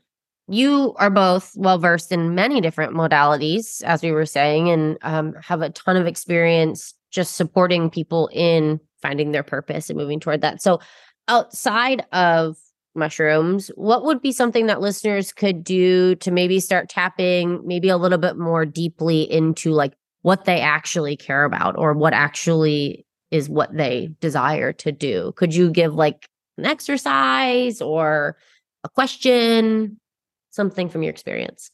You 0.48 0.94
are 0.98 1.10
both 1.10 1.52
well 1.56 1.78
versed 1.78 2.12
in 2.12 2.34
many 2.34 2.60
different 2.60 2.94
modalities, 2.94 3.82
as 3.84 4.02
we 4.02 4.12
were 4.12 4.26
saying, 4.26 4.70
and 4.70 4.98
um, 5.02 5.34
have 5.42 5.62
a 5.62 5.70
ton 5.70 5.96
of 5.96 6.06
experience 6.06 6.94
just 7.10 7.36
supporting 7.36 7.90
people 7.90 8.28
in 8.32 8.80
finding 9.00 9.32
their 9.32 9.42
purpose 9.42 9.88
and 9.88 9.98
moving 9.98 10.20
toward 10.20 10.40
that. 10.40 10.62
So, 10.62 10.80
outside 11.26 12.04
of 12.12 12.56
mushrooms, 12.98 13.68
what 13.74 14.04
would 14.04 14.20
be 14.20 14.32
something 14.32 14.66
that 14.66 14.80
listeners 14.80 15.32
could 15.32 15.64
do 15.64 16.14
to 16.16 16.30
maybe 16.30 16.60
start 16.60 16.88
tapping 16.88 17.66
maybe 17.66 17.88
a 17.88 17.96
little 17.96 18.18
bit 18.18 18.36
more 18.36 18.66
deeply 18.66 19.22
into 19.22 19.72
like 19.72 19.94
what 20.22 20.44
they 20.44 20.60
actually 20.60 21.16
care 21.16 21.44
about 21.44 21.78
or 21.78 21.94
what 21.94 22.12
actually 22.12 23.06
is 23.30 23.48
what 23.48 23.74
they 23.76 24.10
desire 24.20 24.72
to 24.72 24.92
do. 24.92 25.32
Could 25.36 25.54
you 25.54 25.70
give 25.70 25.94
like 25.94 26.28
an 26.56 26.66
exercise 26.66 27.80
or 27.80 28.36
a 28.84 28.88
question, 28.88 29.98
something 30.50 30.88
from 30.88 31.02
your 31.02 31.10
experience? 31.10 31.70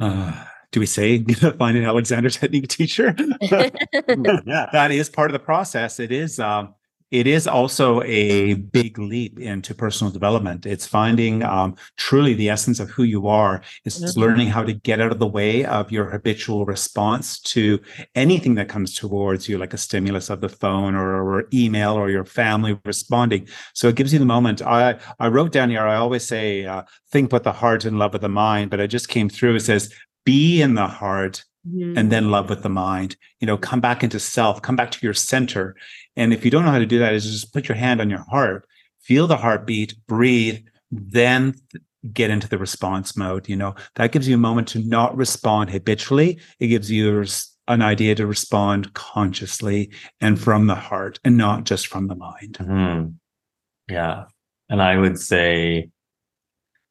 Uh, 0.00 0.44
do 0.72 0.80
we 0.80 0.86
say 0.86 1.22
find 1.58 1.76
an 1.76 1.84
Alexander 1.84 2.30
technique 2.30 2.68
teacher? 2.68 3.14
yeah, 3.40 4.68
that 4.72 4.90
is 4.90 5.08
part 5.08 5.30
of 5.30 5.32
the 5.32 5.38
process. 5.38 6.00
It 6.00 6.10
is 6.10 6.40
um, 6.40 6.74
it 7.10 7.26
is 7.26 7.46
also 7.46 8.02
a 8.02 8.54
big 8.54 8.98
leap 8.98 9.38
into 9.38 9.74
personal 9.74 10.12
development. 10.12 10.66
It's 10.66 10.86
finding 10.86 11.42
um, 11.42 11.76
truly 11.96 12.34
the 12.34 12.50
essence 12.50 12.80
of 12.80 12.90
who 12.90 13.04
you 13.04 13.28
are. 13.28 13.62
It's 13.84 14.00
mm-hmm. 14.00 14.20
learning 14.20 14.48
how 14.48 14.64
to 14.64 14.72
get 14.72 15.00
out 15.00 15.12
of 15.12 15.18
the 15.18 15.26
way 15.26 15.64
of 15.64 15.92
your 15.92 16.06
habitual 16.06 16.64
response 16.64 17.38
to 17.40 17.80
anything 18.14 18.54
that 18.56 18.68
comes 18.68 18.96
towards 18.96 19.48
you, 19.48 19.58
like 19.58 19.74
a 19.74 19.78
stimulus 19.78 20.30
of 20.30 20.40
the 20.40 20.48
phone 20.48 20.94
or, 20.94 21.22
or 21.22 21.48
email 21.52 21.94
or 21.94 22.10
your 22.10 22.24
family 22.24 22.78
responding. 22.84 23.48
So 23.74 23.88
it 23.88 23.96
gives 23.96 24.12
you 24.12 24.18
the 24.18 24.24
moment. 24.24 24.62
I 24.62 24.98
I 25.20 25.28
wrote 25.28 25.52
down 25.52 25.70
here. 25.70 25.86
I 25.86 25.96
always 25.96 26.24
say 26.24 26.66
uh, 26.66 26.82
think 27.10 27.32
with 27.32 27.44
the 27.44 27.52
heart 27.52 27.84
and 27.84 27.98
love 27.98 28.12
with 28.12 28.22
the 28.22 28.28
mind, 28.28 28.70
but 28.70 28.80
it 28.80 28.88
just 28.88 29.08
came 29.08 29.28
through. 29.28 29.56
It 29.56 29.60
says 29.60 29.92
be 30.24 30.62
in 30.62 30.74
the 30.74 30.86
heart 30.86 31.44
Mm-hmm. 31.66 31.96
and 31.96 32.12
then 32.12 32.30
love 32.30 32.50
with 32.50 32.62
the 32.62 32.68
mind 32.68 33.16
you 33.40 33.46
know 33.46 33.56
come 33.56 33.80
back 33.80 34.04
into 34.04 34.20
self 34.20 34.60
come 34.60 34.76
back 34.76 34.90
to 34.90 34.98
your 35.00 35.14
center 35.14 35.74
and 36.16 36.32
if 36.32 36.44
you 36.44 36.50
don't 36.50 36.64
know 36.64 36.70
how 36.70 36.78
to 36.78 36.86
do 36.86 36.98
that, 37.00 37.14
is 37.14 37.24
just 37.24 37.52
put 37.52 37.68
your 37.68 37.76
hand 37.76 38.00
on 38.00 38.10
your 38.10 38.24
heart, 38.30 38.66
feel 39.00 39.26
the 39.26 39.36
heartbeat, 39.36 39.94
breathe, 40.06 40.64
then 40.90 41.54
get 42.12 42.30
into 42.30 42.48
the 42.48 42.58
response 42.58 43.16
mode. 43.16 43.48
You 43.48 43.56
know, 43.56 43.74
that 43.96 44.12
gives 44.12 44.28
you 44.28 44.36
a 44.36 44.38
moment 44.38 44.68
to 44.68 44.78
not 44.78 45.16
respond 45.16 45.70
habitually. 45.70 46.38
It 46.60 46.68
gives 46.68 46.90
you 46.90 47.24
an 47.66 47.82
idea 47.82 48.14
to 48.14 48.26
respond 48.26 48.92
consciously 48.94 49.90
and 50.20 50.38
from 50.38 50.66
the 50.66 50.74
heart 50.74 51.18
and 51.24 51.36
not 51.36 51.64
just 51.64 51.86
from 51.86 52.08
the 52.08 52.14
mind. 52.14 52.58
Mm-hmm. 52.60 53.08
Yeah. 53.92 54.24
And 54.68 54.80
I 54.80 54.96
would 54.98 55.18
say, 55.18 55.90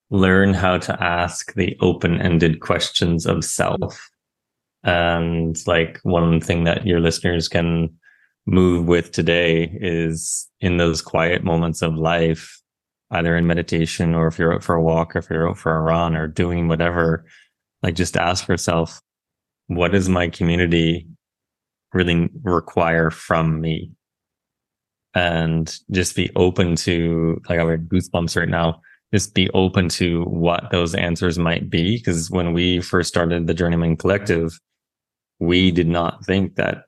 learn 0.10 0.54
how 0.54 0.78
to 0.78 1.04
ask 1.04 1.54
the 1.54 1.76
open 1.80 2.22
ended 2.22 2.60
questions 2.60 3.26
of 3.26 3.44
self. 3.44 4.10
And 4.84 5.58
like 5.66 6.00
one 6.04 6.42
thing 6.42 6.66
that 6.66 6.86
your 6.86 7.00
listeners 7.00 7.48
can 7.48 7.90
move 8.46 8.86
with 8.88 9.12
today 9.12 9.72
is 9.80 10.50
in 10.60 10.78
those 10.78 11.02
quiet 11.02 11.44
moments 11.44 11.82
of 11.82 11.96
life, 11.96 12.62
either 13.12 13.38
in 13.38 13.48
meditation 13.48 14.14
or 14.14 14.28
if 14.28 14.38
you're 14.38 14.54
out 14.54 14.64
for 14.64 14.76
a 14.76 14.82
walk 14.82 15.16
or 15.16 15.20
if 15.20 15.30
you're 15.30 15.50
out 15.50 15.58
for 15.58 15.76
a 15.76 15.82
run 15.82 16.16
or 16.16 16.28
doing 16.28 16.68
whatever, 16.68 17.26
like 17.82 17.96
just 17.96 18.18
ask 18.18 18.48
yourself, 18.48 19.02
what 19.68 19.92
does 19.92 20.10
my 20.10 20.28
community 20.28 21.08
really 21.94 22.30
require 22.42 23.10
from 23.10 23.62
me? 23.62 23.92
And 25.16 25.74
just 25.92 26.16
be 26.16 26.32
open 26.36 26.76
to, 26.78 27.40
like 27.48 27.60
I 27.60 27.66
have 27.66 27.82
goosebumps 27.82 28.36
right 28.36 28.50
now, 28.50 28.82
just 29.14 29.36
be 29.36 29.50
open 29.52 29.88
to 29.90 30.24
what 30.24 30.72
those 30.72 30.96
answers 30.96 31.38
might 31.38 31.70
be. 31.70 31.98
Because 31.98 32.32
when 32.32 32.52
we 32.52 32.82
first 32.82 33.10
started 33.10 33.46
the 33.46 33.54
Journeymen 33.54 33.96
Collective, 33.96 34.60
we 35.44 35.72
did 35.72 35.88
not 35.88 36.26
think 36.26 36.56
that 36.56 36.86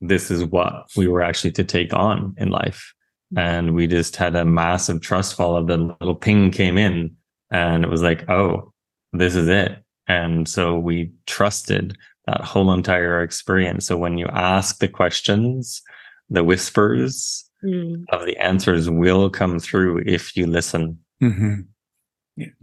this 0.00 0.30
is 0.30 0.44
what 0.44 0.86
we 0.96 1.08
were 1.08 1.22
actually 1.22 1.52
to 1.52 1.64
take 1.64 1.94
on 1.94 2.34
in 2.36 2.50
life. 2.50 2.92
And 3.36 3.74
we 3.74 3.86
just 3.86 4.16
had 4.16 4.36
a 4.36 4.44
massive 4.44 5.00
trust 5.00 5.34
fall 5.34 5.56
of 5.56 5.66
the 5.66 5.76
little 5.76 6.14
ping 6.14 6.50
came 6.50 6.78
in 6.78 7.16
and 7.50 7.84
it 7.84 7.90
was 7.90 8.02
like, 8.02 8.28
oh, 8.28 8.72
this 9.12 9.34
is 9.34 9.48
it. 9.48 9.82
And 10.06 10.48
so 10.48 10.78
we 10.78 11.10
trusted 11.26 11.96
that 12.26 12.42
whole 12.42 12.72
entire 12.72 13.22
experience. 13.22 13.86
So 13.86 13.96
when 13.96 14.18
you 14.18 14.26
ask 14.26 14.78
the 14.78 14.88
questions, 14.88 15.82
the 16.28 16.44
whispers 16.44 17.48
mm. 17.64 18.04
of 18.10 18.24
the 18.26 18.36
answers 18.36 18.88
will 18.88 19.30
come 19.30 19.58
through 19.58 20.02
if 20.06 20.36
you 20.36 20.46
listen. 20.46 20.98
Mm-hmm. 21.22 21.62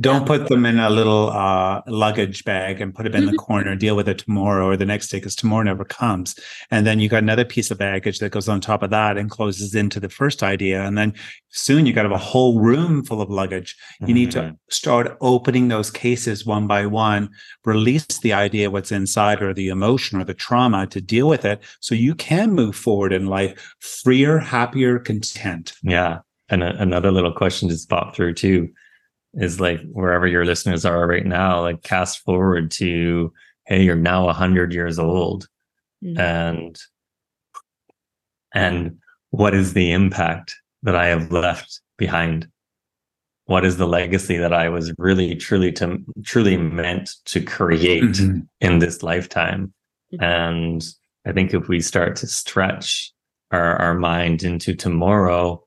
Don't 0.01 0.27
put 0.27 0.49
them 0.49 0.65
in 0.65 0.79
a 0.79 0.89
little 0.89 1.29
uh, 1.29 1.81
luggage 1.87 2.43
bag 2.43 2.81
and 2.81 2.93
put 2.93 3.03
them 3.03 3.15
in 3.15 3.25
the 3.25 3.37
corner. 3.37 3.73
Deal 3.73 3.95
with 3.95 4.09
it 4.09 4.17
tomorrow 4.17 4.67
or 4.67 4.75
the 4.75 4.85
next 4.85 5.07
day 5.07 5.17
because 5.17 5.35
tomorrow 5.35 5.63
never 5.63 5.85
comes. 5.85 6.37
And 6.71 6.85
then 6.85 6.99
you 6.99 7.07
got 7.07 7.23
another 7.23 7.45
piece 7.45 7.71
of 7.71 7.77
baggage 7.77 8.19
that 8.19 8.31
goes 8.31 8.49
on 8.49 8.59
top 8.59 8.83
of 8.83 8.89
that 8.89 9.17
and 9.17 9.31
closes 9.31 9.73
into 9.73 10.01
the 10.01 10.09
first 10.09 10.43
idea. 10.43 10.83
And 10.83 10.97
then 10.97 11.13
soon 11.49 11.85
you 11.85 11.93
got 11.93 12.03
have 12.03 12.11
a 12.11 12.17
whole 12.17 12.59
room 12.59 13.03
full 13.05 13.21
of 13.21 13.29
luggage. 13.29 13.77
You 14.01 14.07
mm-hmm. 14.07 14.13
need 14.13 14.31
to 14.31 14.39
mm-hmm. 14.39 14.55
start 14.69 15.17
opening 15.21 15.69
those 15.69 15.89
cases 15.89 16.45
one 16.45 16.67
by 16.67 16.85
one, 16.85 17.29
release 17.63 18.05
the 18.19 18.33
idea 18.33 18.71
what's 18.71 18.91
inside 18.91 19.41
or 19.41 19.53
the 19.53 19.69
emotion 19.69 20.19
or 20.19 20.25
the 20.25 20.33
trauma 20.33 20.85
to 20.87 20.99
deal 20.99 21.29
with 21.29 21.45
it, 21.45 21.61
so 21.79 21.95
you 21.95 22.13
can 22.13 22.51
move 22.51 22.75
forward 22.75 23.13
in 23.13 23.27
life 23.27 23.73
freer, 23.79 24.37
happier, 24.39 24.99
content. 24.99 25.73
Yeah. 25.81 26.19
And 26.49 26.61
a- 26.61 26.75
another 26.81 27.11
little 27.11 27.31
question 27.31 27.69
just 27.69 27.89
popped 27.89 28.17
through 28.17 28.33
too 28.33 28.69
is 29.33 29.59
like 29.59 29.81
wherever 29.91 30.27
your 30.27 30.45
listeners 30.45 30.85
are 30.85 31.07
right 31.07 31.25
now, 31.25 31.61
like 31.61 31.83
cast 31.83 32.19
forward 32.19 32.71
to, 32.71 33.31
hey, 33.65 33.83
you're 33.83 33.95
now 33.95 34.31
hundred 34.31 34.73
years 34.73 34.99
old. 34.99 35.47
Mm-hmm. 36.03 36.19
And 36.19 36.79
and 38.53 38.97
what 39.29 39.53
is 39.53 39.73
the 39.73 39.91
impact 39.91 40.55
that 40.83 40.95
I 40.95 41.07
have 41.07 41.31
left 41.31 41.81
behind? 41.97 42.47
What 43.45 43.65
is 43.65 43.77
the 43.77 43.87
legacy 43.87 44.37
that 44.37 44.53
I 44.53 44.69
was 44.69 44.93
really 44.97 45.35
truly 45.35 45.71
to 45.73 45.99
truly 46.23 46.57
meant 46.57 47.11
to 47.25 47.41
create 47.41 48.03
mm-hmm. 48.03 48.39
in 48.59 48.79
this 48.79 49.03
lifetime? 49.03 49.73
Mm-hmm. 50.13 50.23
And 50.23 50.85
I 51.25 51.31
think 51.31 51.53
if 51.53 51.67
we 51.67 51.79
start 51.81 52.15
to 52.17 52.27
stretch 52.27 53.11
our, 53.51 53.75
our 53.77 53.93
mind 53.93 54.43
into 54.43 54.73
tomorrow 54.73 55.63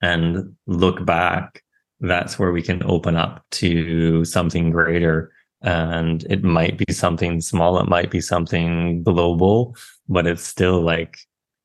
and 0.00 0.54
look 0.66 1.04
back 1.04 1.63
that's 2.08 2.38
where 2.38 2.52
we 2.52 2.62
can 2.62 2.82
open 2.84 3.16
up 3.16 3.44
to 3.52 4.24
something 4.24 4.70
greater. 4.70 5.32
And 5.62 6.24
it 6.24 6.44
might 6.44 6.76
be 6.76 6.92
something 6.92 7.40
small, 7.40 7.78
it 7.78 7.88
might 7.88 8.10
be 8.10 8.20
something 8.20 9.02
global, 9.02 9.76
but 10.08 10.26
it's 10.26 10.44
still 10.44 10.82
like 10.82 11.18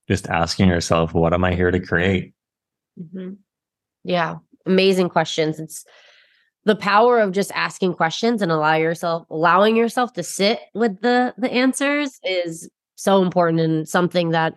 just 0.07 0.27
asking 0.29 0.69
yourself, 0.69 1.13
what 1.13 1.33
am 1.33 1.43
I 1.43 1.53
here 1.53 1.71
to 1.71 1.79
create? 1.79 2.33
Mm-hmm. 2.99 3.33
Yeah, 4.03 4.37
amazing 4.65 5.09
questions. 5.09 5.59
It's 5.59 5.85
the 6.65 6.75
power 6.75 7.19
of 7.19 7.31
just 7.31 7.51
asking 7.53 7.93
questions 7.95 8.41
and 8.41 8.51
allow 8.51 8.75
yourself 8.75 9.25
allowing 9.29 9.75
yourself 9.75 10.13
to 10.13 10.23
sit 10.23 10.59
with 10.73 11.01
the 11.01 11.33
the 11.37 11.51
answers 11.51 12.19
is 12.23 12.69
so 12.95 13.21
important 13.21 13.59
and 13.59 13.87
something 13.87 14.31
that 14.31 14.55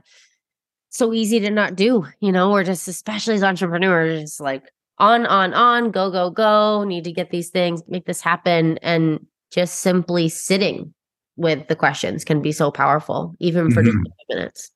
so 0.90 1.12
easy 1.12 1.40
to 1.40 1.50
not 1.50 1.76
do 1.76 2.06
you 2.20 2.32
know 2.32 2.50
we're 2.50 2.64
just 2.64 2.88
especially 2.88 3.34
as 3.34 3.42
entrepreneurs 3.42 4.20
just 4.20 4.40
like 4.40 4.64
on, 4.98 5.26
on, 5.26 5.54
on, 5.54 5.90
go, 5.90 6.10
go, 6.10 6.30
go, 6.30 6.84
need 6.84 7.04
to 7.04 7.12
get 7.12 7.30
these 7.30 7.50
things, 7.50 7.82
make 7.88 8.06
this 8.06 8.20
happen. 8.20 8.78
And 8.78 9.26
just 9.50 9.80
simply 9.80 10.28
sitting 10.28 10.94
with 11.36 11.68
the 11.68 11.76
questions 11.76 12.24
can 12.24 12.42
be 12.42 12.52
so 12.52 12.70
powerful, 12.70 13.34
even 13.38 13.70
for 13.70 13.82
mm-hmm. 13.82 14.02
just 14.04 14.24
minutes. 14.28 14.70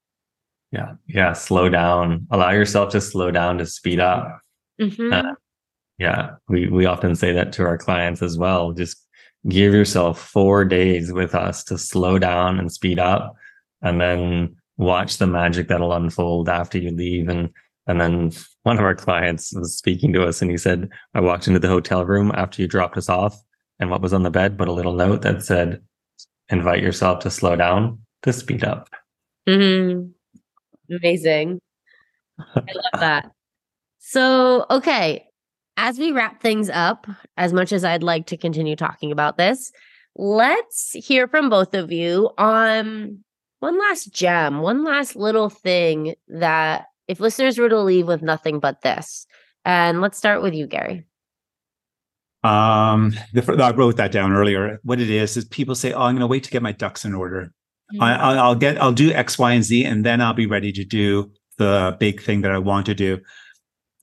Yeah. 0.72 0.94
Yeah. 1.06 1.32
Slow 1.32 1.68
down. 1.68 2.26
Allow 2.30 2.50
yourself 2.50 2.90
to 2.92 3.00
slow 3.00 3.30
down 3.30 3.58
to 3.58 3.66
speed 3.66 4.00
up. 4.00 4.40
Mm-hmm. 4.80 5.12
Uh, 5.12 5.34
yeah. 5.98 6.30
We, 6.48 6.68
we 6.68 6.86
often 6.86 7.14
say 7.14 7.32
that 7.32 7.52
to 7.54 7.64
our 7.64 7.78
clients 7.78 8.20
as 8.22 8.36
well. 8.36 8.72
Just 8.72 9.02
give 9.48 9.72
yourself 9.72 10.20
four 10.20 10.64
days 10.64 11.12
with 11.12 11.34
us 11.34 11.62
to 11.64 11.78
slow 11.78 12.18
down 12.18 12.58
and 12.58 12.72
speed 12.72 12.98
up 12.98 13.36
and 13.82 14.00
then 14.00 14.56
watch 14.76 15.18
the 15.18 15.26
magic 15.26 15.68
that'll 15.68 15.92
unfold 15.92 16.48
after 16.48 16.78
you 16.78 16.90
leave 16.90 17.28
and 17.28 17.50
and 17.86 18.00
then 18.00 18.32
one 18.62 18.78
of 18.78 18.84
our 18.84 18.94
clients 18.94 19.52
was 19.54 19.76
speaking 19.76 20.12
to 20.12 20.26
us 20.26 20.42
and 20.42 20.50
he 20.50 20.56
said 20.56 20.88
i 21.14 21.20
walked 21.20 21.46
into 21.46 21.60
the 21.60 21.68
hotel 21.68 22.04
room 22.04 22.32
after 22.34 22.62
you 22.62 22.68
dropped 22.68 22.96
us 22.96 23.08
off 23.08 23.40
and 23.78 23.90
what 23.90 24.02
was 24.02 24.12
on 24.12 24.22
the 24.22 24.30
bed 24.30 24.56
but 24.56 24.68
a 24.68 24.72
little 24.72 24.94
note 24.94 25.22
that 25.22 25.42
said 25.42 25.80
invite 26.48 26.82
yourself 26.82 27.20
to 27.20 27.30
slow 27.30 27.56
down 27.56 27.98
to 28.22 28.32
speed 28.32 28.64
up 28.64 28.88
mm-hmm. 29.48 30.06
amazing. 30.94 31.60
I 32.38 32.60
love 32.74 32.84
that. 33.00 33.30
So 33.98 34.66
okay. 34.70 35.24
As 35.78 35.98
we 35.98 36.10
wrap 36.10 36.40
things 36.40 36.70
up, 36.70 37.06
as 37.36 37.52
much 37.52 37.70
as 37.70 37.84
I'd 37.84 38.02
like 38.02 38.26
to 38.28 38.38
continue 38.38 38.76
talking 38.76 39.12
about 39.12 39.36
this, 39.36 39.72
let's 40.14 40.92
hear 40.92 41.28
from 41.28 41.50
both 41.50 41.74
of 41.74 41.92
you 41.92 42.30
on 42.38 43.22
one 43.60 43.78
last 43.78 44.10
gem, 44.10 44.60
one 44.60 44.84
last 44.84 45.16
little 45.16 45.50
thing 45.50 46.14
that 46.28 46.86
if 47.08 47.20
listeners 47.20 47.58
were 47.58 47.68
to 47.68 47.80
leave 47.80 48.06
with 48.06 48.22
nothing 48.22 48.58
but 48.58 48.82
this. 48.82 49.26
And 49.64 50.00
let's 50.00 50.18
start 50.18 50.42
with 50.42 50.54
you, 50.54 50.66
Gary. 50.66 51.06
Um, 52.44 53.14
the, 53.32 53.56
I 53.60 53.72
wrote 53.72 53.96
that 53.96 54.12
down 54.12 54.32
earlier. 54.32 54.78
What 54.84 55.00
it 55.00 55.10
is 55.10 55.36
is 55.36 55.44
people 55.44 55.74
say, 55.74 55.92
"Oh, 55.92 56.02
I'm 56.02 56.14
going 56.14 56.20
to 56.20 56.26
wait 56.28 56.44
to 56.44 56.50
get 56.50 56.62
my 56.62 56.72
ducks 56.72 57.04
in 57.04 57.14
order. 57.14 57.52
Mm-hmm. 57.92 58.02
I, 58.02 58.36
I'll 58.36 58.54
get, 58.54 58.80
I'll 58.80 58.92
do 58.92 59.10
X, 59.10 59.38
Y, 59.38 59.52
and 59.52 59.64
Z, 59.64 59.84
and 59.84 60.04
then 60.04 60.20
I'll 60.20 60.34
be 60.34 60.46
ready 60.46 60.70
to 60.72 60.84
do 60.84 61.32
the 61.58 61.96
big 61.98 62.22
thing 62.22 62.42
that 62.42 62.52
I 62.52 62.58
want 62.58 62.86
to 62.86 62.94
do." 62.94 63.20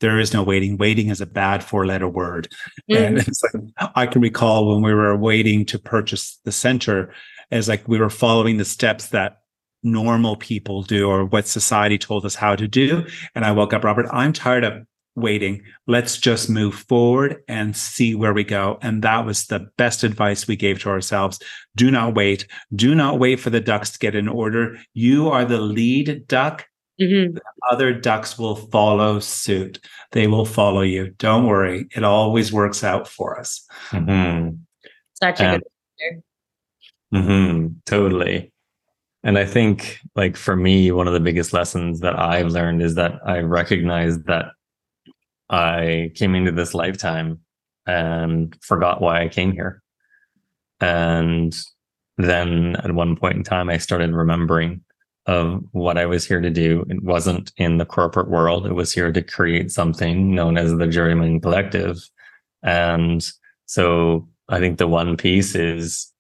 there 0.04 0.20
is 0.20 0.34
no 0.34 0.44
waiting. 0.44 0.76
Waiting 0.76 1.08
is 1.08 1.22
a 1.22 1.26
bad 1.26 1.64
four 1.64 1.86
letter 1.86 2.10
word. 2.10 2.50
Mm-hmm. 2.92 3.04
And 3.04 3.18
it's 3.20 3.42
like, 3.42 3.64
I 3.96 4.06
can 4.06 4.22
recall 4.22 4.68
when 4.68 4.84
we 4.84 4.94
were 4.94 5.16
waiting 5.16 5.66
to 5.68 5.80
purchase 5.80 6.38
the 6.44 6.52
center, 6.52 7.14
as 7.52 7.70
like 7.70 7.88
we 7.88 8.00
were 8.00 8.10
following 8.10 8.58
the 8.58 8.66
steps 8.66 9.08
that 9.10 9.43
normal 9.84 10.36
people 10.36 10.84
do 10.84 11.10
or 11.10 11.26
what 11.26 11.48
society 11.48 11.98
told 11.98 12.26
us 12.26 12.36
how 12.36 12.56
to 12.56 12.68
do. 12.68 13.06
And 13.36 13.46
I 13.46 13.52
woke 13.52 13.74
up, 13.74 13.84
Robert, 13.84 14.08
I'm 14.12 14.34
tired 14.34 14.64
of 14.64 14.86
waiting. 15.16 15.62
Let's 15.86 16.18
just 16.18 16.50
move 16.50 16.74
forward 16.74 17.44
and 17.48 17.76
see 17.76 18.16
where 18.16 18.34
we 18.34 18.44
go. 18.44 18.80
And 18.82 19.04
that 19.04 19.26
was 19.26 19.46
the 19.46 19.68
best 19.78 20.04
advice 20.04 20.48
we 20.48 20.56
gave 20.56 20.80
to 20.82 20.90
ourselves. 20.90 21.40
Do 21.76 21.92
not 21.92 22.16
wait. 22.16 22.48
Do 22.76 22.96
not 22.96 23.20
wait 23.20 23.40
for 23.40 23.50
the 23.50 23.60
ducks 23.60 23.92
to 23.92 24.00
get 24.00 24.16
in 24.16 24.28
order. 24.28 24.78
You 24.94 25.30
are 25.30 25.46
the 25.46 25.62
lead 25.62 26.28
duck 26.28 26.66
Mm-hmm. 27.02 27.38
Other 27.72 27.94
ducks 27.94 28.38
will 28.38 28.56
follow 28.56 29.20
suit. 29.20 29.80
They 30.12 30.28
will 30.28 30.46
follow 30.46 30.82
you. 30.82 31.10
Don't 31.18 31.48
worry. 31.48 31.88
It 31.96 32.04
always 32.04 32.54
works 32.54 32.84
out 32.84 33.08
for 33.08 33.40
us. 33.40 33.66
Mm-hmm. 33.90 34.56
Such 35.14 35.40
a 35.40 35.60
good 36.02 36.24
mm-hmm, 37.14 37.68
Totally. 37.86 38.53
And 39.24 39.38
I 39.38 39.46
think, 39.46 40.00
like, 40.16 40.36
for 40.36 40.56
me, 40.56 40.92
one 40.92 41.08
of 41.08 41.14
the 41.14 41.20
biggest 41.20 41.54
lessons 41.54 42.02
that 42.02 42.20
I've 42.20 42.52
learned 42.52 42.82
is 42.82 42.96
that 42.96 43.22
I 43.26 43.40
recognized 43.40 44.26
that 44.28 44.48
I 45.50 46.12
came 46.16 46.36
into 46.36 46.52
this 46.52 46.74
lifetime 46.74 47.40
and 47.86 48.58
forgot 48.62 49.02
why 49.02 49.22
I 49.22 49.30
came 49.30 49.54
here. 49.54 49.82
And 50.82 51.56
then 52.18 52.76
at 52.84 52.94
one 52.94 53.16
point 53.16 53.38
in 53.38 53.44
time, 53.44 53.70
I 53.70 53.78
started 53.78 54.14
remembering 54.14 54.82
of 55.26 55.64
what 55.72 55.98
I 55.98 56.06
was 56.06 56.28
here 56.28 56.42
to 56.42 56.50
do. 56.50 56.86
It 56.90 57.02
wasn't 57.02 57.54
in 57.56 57.78
the 57.78 57.86
corporate 57.86 58.30
world. 58.30 58.66
It 58.66 58.74
was 58.74 58.92
here 58.92 59.12
to 59.12 59.22
create 59.22 59.72
something 59.72 60.36
known 60.36 60.58
as 60.58 60.76
the 60.76 60.88
Journeymen 60.88 61.40
Collective. 61.40 61.98
And 62.62 63.26
so 63.66 64.28
I 64.50 64.60
think 64.60 64.80
the 64.80 64.88
one 64.88 65.16
piece 65.16 65.56
is, 65.56 66.13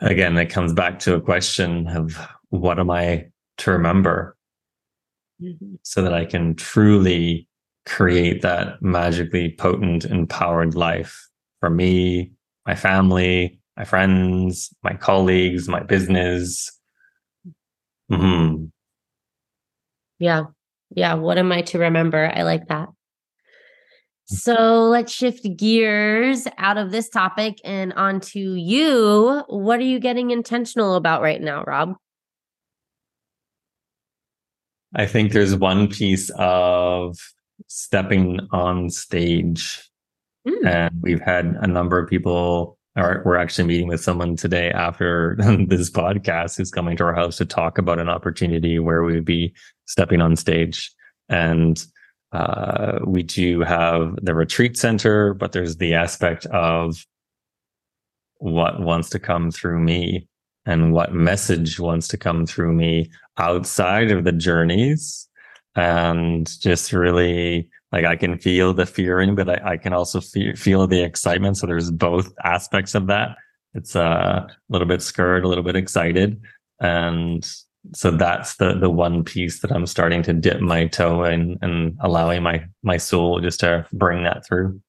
again, 0.00 0.36
it 0.36 0.46
comes 0.46 0.72
back 0.72 0.98
to 1.00 1.14
a 1.14 1.20
question 1.20 1.88
of 1.88 2.18
what 2.50 2.78
am 2.78 2.90
I 2.90 3.26
to 3.58 3.72
remember 3.72 4.36
mm-hmm. 5.42 5.74
so 5.82 6.02
that 6.02 6.12
I 6.12 6.24
can 6.24 6.54
truly 6.54 7.48
create 7.84 8.42
that 8.42 8.82
magically 8.82 9.54
potent, 9.58 10.04
empowered 10.04 10.74
life 10.74 11.28
for 11.60 11.70
me, 11.70 12.32
my 12.66 12.74
family, 12.74 13.58
my 13.76 13.84
friends, 13.84 14.74
my 14.82 14.94
colleagues, 14.94 15.68
my 15.68 15.82
business, 15.82 16.76
Mm-hmm. 18.10 18.66
Yeah. 20.18 20.44
Yeah. 20.90 21.14
What 21.14 21.38
am 21.38 21.52
I 21.52 21.62
to 21.62 21.78
remember? 21.78 22.30
I 22.32 22.42
like 22.42 22.68
that. 22.68 22.88
So 24.26 24.88
let's 24.88 25.12
shift 25.12 25.46
gears 25.56 26.48
out 26.58 26.78
of 26.78 26.90
this 26.90 27.08
topic 27.08 27.60
and 27.64 27.92
onto 27.92 28.40
you. 28.40 29.44
What 29.48 29.78
are 29.78 29.84
you 29.84 30.00
getting 30.00 30.32
intentional 30.32 30.96
about 30.96 31.22
right 31.22 31.40
now, 31.40 31.62
Rob? 31.64 31.94
I 34.96 35.06
think 35.06 35.32
there's 35.32 35.54
one 35.54 35.88
piece 35.88 36.30
of 36.36 37.16
stepping 37.68 38.40
on 38.50 38.90
stage. 38.90 39.88
Mm. 40.46 40.66
And 40.66 40.94
we've 41.02 41.20
had 41.20 41.56
a 41.60 41.66
number 41.66 41.98
of 41.98 42.08
people 42.10 42.78
or 42.96 43.22
we're 43.24 43.36
actually 43.36 43.68
meeting 43.68 43.88
with 43.88 44.02
someone 44.02 44.36
today 44.36 44.70
after 44.70 45.36
this 45.68 45.90
podcast 45.90 46.56
who's 46.56 46.70
coming 46.70 46.96
to 46.96 47.04
our 47.04 47.14
house 47.14 47.36
to 47.36 47.44
talk 47.44 47.78
about 47.78 48.00
an 48.00 48.08
opportunity 48.08 48.78
where 48.78 49.02
we 49.04 49.12
would 49.12 49.24
be 49.24 49.54
stepping 49.84 50.20
on 50.20 50.34
stage. 50.34 50.90
And 51.28 51.84
uh, 52.32 52.98
we 53.06 53.22
do 53.22 53.60
have 53.60 54.16
the 54.22 54.34
retreat 54.34 54.76
center, 54.76 55.34
but 55.34 55.52
there's 55.52 55.76
the 55.76 55.94
aspect 55.94 56.46
of 56.46 57.06
what 58.38 58.80
wants 58.80 59.08
to 59.10 59.18
come 59.18 59.50
through 59.50 59.80
me 59.80 60.28
and 60.66 60.92
what 60.92 61.14
message 61.14 61.78
wants 61.78 62.08
to 62.08 62.16
come 62.16 62.44
through 62.44 62.72
me 62.72 63.10
outside 63.38 64.10
of 64.10 64.24
the 64.24 64.32
journeys 64.32 65.28
and 65.76 66.60
just 66.60 66.92
really 66.92 67.68
like 67.92 68.04
I 68.04 68.16
can 68.16 68.38
feel 68.38 68.74
the 68.74 68.86
fearing, 68.86 69.34
but 69.34 69.48
I, 69.48 69.72
I 69.72 69.76
can 69.76 69.92
also 69.92 70.20
feel, 70.20 70.54
feel 70.56 70.86
the 70.86 71.02
excitement. 71.02 71.56
So 71.56 71.66
there's 71.66 71.90
both 71.90 72.32
aspects 72.44 72.94
of 72.94 73.06
that. 73.06 73.36
It's 73.74 73.94
uh, 73.94 74.46
a 74.46 74.56
little 74.68 74.88
bit 74.88 75.02
scared, 75.02 75.44
a 75.44 75.48
little 75.48 75.62
bit 75.62 75.76
excited. 75.76 76.40
And 76.80 77.48
so 77.94 78.10
that's 78.10 78.56
the 78.56 78.74
the 78.74 78.90
one 78.90 79.24
piece 79.24 79.60
that 79.60 79.72
I'm 79.72 79.86
starting 79.86 80.22
to 80.24 80.32
dip 80.32 80.60
my 80.60 80.86
toe 80.86 81.24
in 81.24 81.58
and 81.62 81.96
allowing 82.00 82.42
my 82.42 82.64
my 82.82 82.96
soul 82.96 83.40
just 83.40 83.60
to 83.60 83.86
bring 83.92 84.24
that 84.24 84.46
through. 84.46 84.80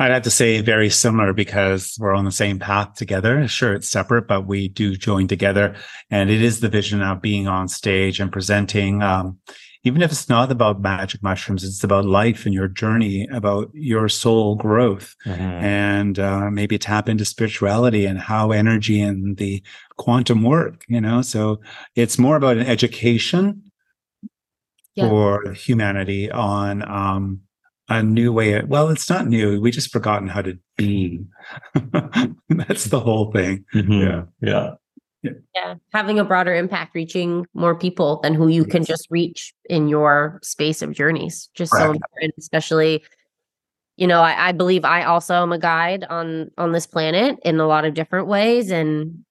I'd 0.00 0.10
have 0.10 0.22
to 0.22 0.30
say 0.30 0.60
very 0.60 0.90
similar 0.90 1.32
because 1.32 1.96
we're 2.00 2.14
on 2.14 2.24
the 2.24 2.32
same 2.32 2.58
path 2.58 2.94
together. 2.94 3.46
Sure, 3.46 3.74
it's 3.74 3.88
separate, 3.88 4.26
but 4.26 4.46
we 4.46 4.68
do 4.68 4.96
join 4.96 5.28
together. 5.28 5.76
And 6.10 6.30
it 6.30 6.42
is 6.42 6.58
the 6.58 6.68
vision 6.68 7.00
of 7.00 7.22
being 7.22 7.46
on 7.46 7.68
stage 7.68 8.18
and 8.18 8.32
presenting 8.32 9.02
um, 9.02 9.38
even 9.84 10.00
if 10.00 10.10
it's 10.10 10.28
not 10.30 10.50
about 10.50 10.80
magic 10.80 11.22
mushrooms, 11.22 11.62
it's 11.62 11.84
about 11.84 12.06
life 12.06 12.46
and 12.46 12.54
your 12.54 12.68
journey, 12.68 13.28
about 13.30 13.70
your 13.74 14.08
soul 14.08 14.56
growth, 14.56 15.14
mm-hmm. 15.26 15.42
and 15.42 16.18
uh, 16.18 16.50
maybe 16.50 16.78
tap 16.78 17.08
into 17.08 17.24
spirituality 17.26 18.06
and 18.06 18.18
how 18.18 18.50
energy 18.50 19.00
and 19.00 19.36
the 19.36 19.62
quantum 19.96 20.42
work. 20.42 20.84
You 20.88 21.02
know, 21.02 21.20
so 21.20 21.60
it's 21.94 22.18
more 22.18 22.36
about 22.36 22.56
an 22.56 22.66
education 22.66 23.70
yeah. 24.94 25.08
for 25.08 25.52
humanity 25.52 26.30
on 26.30 26.88
um, 26.88 27.40
a 27.90 28.02
new 28.02 28.32
way. 28.32 28.54
Of, 28.54 28.68
well, 28.68 28.88
it's 28.88 29.10
not 29.10 29.26
new. 29.26 29.60
We 29.60 29.70
just 29.70 29.92
forgotten 29.92 30.28
how 30.28 30.40
to 30.40 30.58
be. 30.78 31.24
That's 32.48 32.84
the 32.86 33.00
whole 33.00 33.30
thing. 33.32 33.66
Mm-hmm. 33.74 33.92
Yeah, 33.92 34.22
yeah 34.40 34.70
yeah. 35.54 35.74
having 35.92 36.18
a 36.18 36.24
broader 36.24 36.54
impact 36.54 36.94
reaching 36.94 37.46
more 37.54 37.74
people 37.74 38.20
than 38.22 38.34
who 38.34 38.48
you 38.48 38.62
yes. 38.62 38.70
can 38.70 38.84
just 38.84 39.06
reach 39.10 39.54
in 39.66 39.88
your 39.88 40.38
space 40.42 40.82
of 40.82 40.92
journeys 40.92 41.48
just 41.54 41.72
so 41.72 41.92
important 41.92 42.34
especially 42.38 43.04
you 43.96 44.06
know 44.06 44.20
I, 44.20 44.48
I, 44.48 44.52
believe 44.52 44.84
i 44.84 45.04
also 45.04 45.34
am 45.34 45.52
a 45.52 45.58
guide 45.58 46.04
on 46.04 46.50
on 46.58 46.72
this 46.72 46.86
planet 46.86 47.38
in 47.44 47.60
a 47.60 47.66
lot 47.66 47.84
of 47.84 47.94
different 47.94 48.26
ways 48.26 48.70
and 48.70 49.24